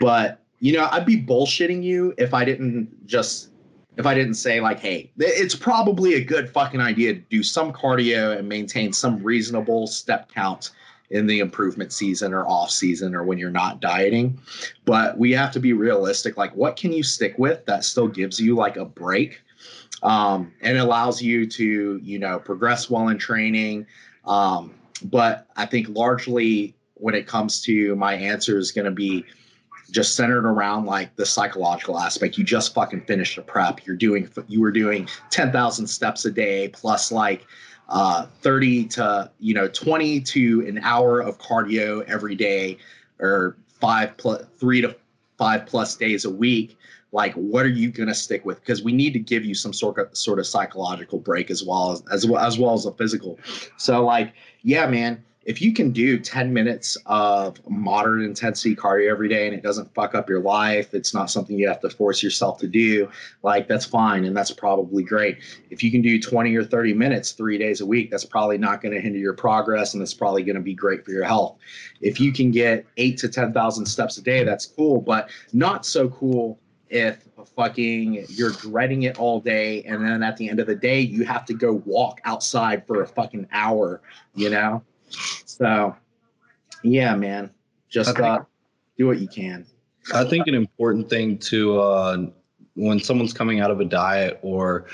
[0.00, 3.50] but you know, I'd be bullshitting you if I didn't just
[3.96, 7.72] if I didn't say like, hey, it's probably a good fucking idea to do some
[7.72, 10.72] cardio and maintain some reasonable step count
[11.10, 14.38] in the improvement season or off season or when you're not dieting.
[14.84, 16.36] But we have to be realistic.
[16.36, 19.40] Like, what can you stick with that still gives you like a break
[20.02, 23.86] um, and allows you to, you know, progress well in training?
[24.24, 24.74] Um,
[25.04, 29.24] but I think largely when it comes to my answer is going to be
[29.94, 32.36] just centered around like the psychological aspect.
[32.36, 33.86] You just fucking finished a prep.
[33.86, 37.46] You're doing you were doing 10,000 steps a day plus like
[37.88, 42.76] uh 30 to you know 20 to an hour of cardio every day
[43.20, 44.96] or 5 plus 3 to
[45.38, 46.76] 5 plus days a week.
[47.12, 49.72] Like what are you going to stick with because we need to give you some
[49.72, 52.92] sort of sort of psychological break as well as as well as well as a
[52.92, 53.38] physical.
[53.76, 54.34] So like
[54.64, 59.54] yeah man, if you can do 10 minutes of moderate intensity cardio every day and
[59.54, 62.66] it doesn't fuck up your life, it's not something you have to force yourself to
[62.66, 63.10] do,
[63.42, 65.38] like that's fine and that's probably great.
[65.70, 68.80] If you can do 20 or 30 minutes three days a week, that's probably not
[68.80, 71.58] going to hinder your progress and it's probably going to be great for your health.
[72.00, 76.08] If you can get eight to 10,000 steps a day, that's cool, but not so
[76.08, 80.74] cool if fucking you're dreading it all day and then at the end of the
[80.74, 84.00] day you have to go walk outside for a fucking hour
[84.34, 84.82] you know
[85.44, 85.94] so,
[86.82, 87.50] yeah, man,
[87.88, 88.40] just think, uh,
[88.98, 89.66] do what you can.
[90.12, 92.26] I think an important thing to uh,
[92.74, 94.86] when someone's coming out of a diet or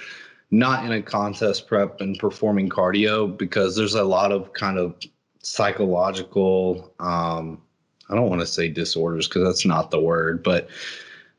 [0.50, 4.94] not in a contest prep and performing cardio, because there's a lot of kind of
[5.42, 6.92] psychological.
[7.00, 7.60] Um,
[8.08, 10.68] I don't want to say disorders because that's not the word, but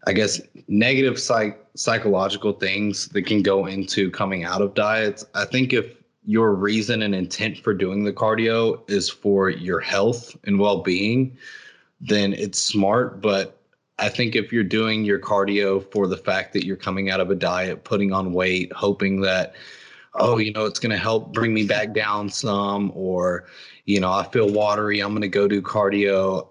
[0.08, 5.26] I guess negative psych psychological things that can go into coming out of diets.
[5.36, 6.01] I think if
[6.32, 11.38] your reason and intent for doing the cardio is for your health and well-being
[12.00, 13.22] then it's smart.
[13.22, 13.58] But
[14.00, 17.30] i think if you're doing your cardio for the fact that you're coming out of
[17.30, 19.54] a diet putting on weight hoping that
[20.16, 23.46] oh you know it's going to help bring me back down some or
[23.86, 26.48] you know i feel watery i'm going to go do cardio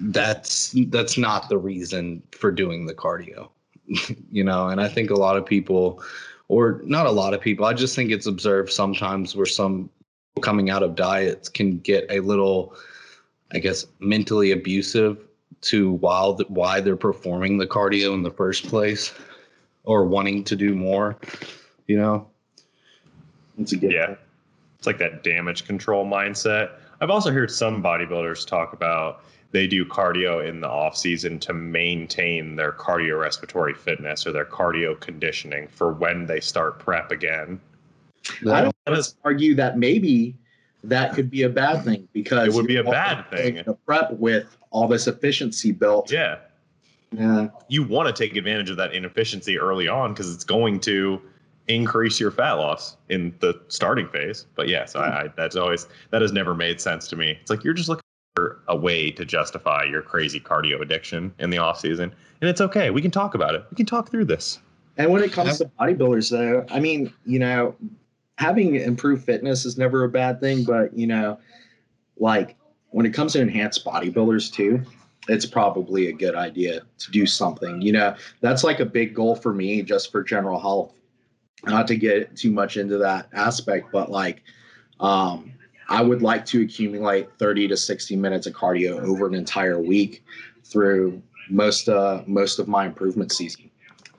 [0.00, 3.50] that's that's not the reason for doing the cardio
[4.30, 4.68] you know?
[4.68, 6.02] And i think a lot of people
[6.48, 7.64] or not a lot of people.
[7.64, 9.90] I just think it's observed sometimes where some
[10.40, 12.74] coming out of diets can get a little,
[13.52, 15.18] I guess, mentally abusive
[15.62, 19.14] to while why they're performing the cardio in the first place
[19.84, 21.16] or wanting to do more.
[21.86, 22.28] You know,
[23.58, 24.16] it's a good yeah.
[24.78, 26.72] It's like that damage control mindset.
[27.00, 29.24] I've also heard some bodybuilders talk about
[29.54, 34.98] they do cardio in the off season to maintain their cardiorespiratory fitness or their cardio
[34.98, 37.60] conditioning for when they start prep again.
[38.50, 40.34] I don't want to argue that maybe
[40.82, 43.62] that could be a bad thing because it would be a bad thing.
[43.64, 46.10] The prep with all this efficiency built.
[46.10, 46.38] Yeah.
[47.12, 47.46] Yeah.
[47.68, 51.22] You want to take advantage of that inefficiency early on because it's going to
[51.68, 54.46] increase your fat loss in the starting phase.
[54.56, 57.38] But yes, I, I, that's always that has never made sense to me.
[57.40, 58.03] It's like you're just looking
[58.66, 62.12] a way to justify your crazy cardio addiction in the off season.
[62.40, 62.90] And it's okay.
[62.90, 63.64] We can talk about it.
[63.70, 64.58] We can talk through this.
[64.96, 67.76] And when it comes to bodybuilders though, I mean, you know,
[68.38, 71.38] having improved fitness is never a bad thing, but you know,
[72.16, 72.56] like
[72.90, 74.82] when it comes to enhanced bodybuilders too,
[75.28, 77.80] it's probably a good idea to do something.
[77.80, 80.92] You know, that's like a big goal for me just for general health.
[81.66, 84.42] Not to get too much into that aspect, but like
[84.98, 85.52] um
[85.88, 90.24] I would like to accumulate 30 to 60 minutes of cardio over an entire week
[90.64, 93.70] through most uh, most of my improvement season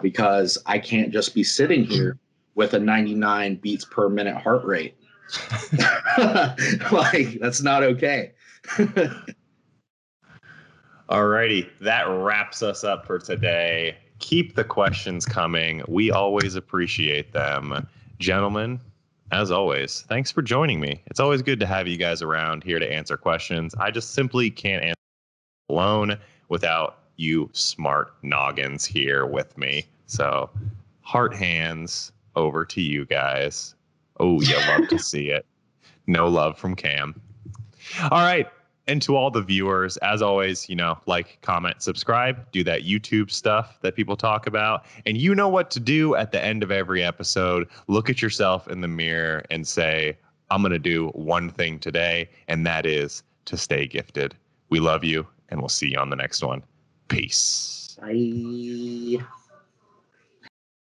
[0.02, 2.18] because I can't just be sitting here
[2.56, 4.96] with a 99 beats per minute heart rate.
[6.92, 8.34] like that's not okay.
[11.10, 13.98] Alrighty, that wraps us up for today.
[14.20, 15.84] Keep the questions coming.
[15.88, 17.88] We always appreciate them.
[18.18, 18.80] Gentlemen,
[19.32, 21.02] as always, thanks for joining me.
[21.08, 23.74] It's always good to have you guys around here to answer questions.
[23.76, 24.96] I just simply can't answer
[25.70, 26.18] alone
[26.50, 29.86] without you smart noggins here with me.
[30.06, 30.50] So,
[31.02, 33.76] heart hands over to you guys.
[34.20, 35.46] Oh, you love to see it.
[36.08, 37.20] No love from Cam.
[38.12, 38.48] All right
[38.88, 43.32] and to all the viewers, as always, you know, like, comment, subscribe, do that YouTube
[43.32, 44.86] stuff that people talk about.
[45.06, 47.68] And you know what to do at the end of every episode.
[47.88, 50.18] Look at yourself in the mirror and say,
[50.52, 54.36] I'm going to do one thing today, and that is to stay gifted.
[54.70, 56.64] We love you, and we'll see you on the next one.
[57.08, 57.98] Peace.
[58.00, 59.26] Bye.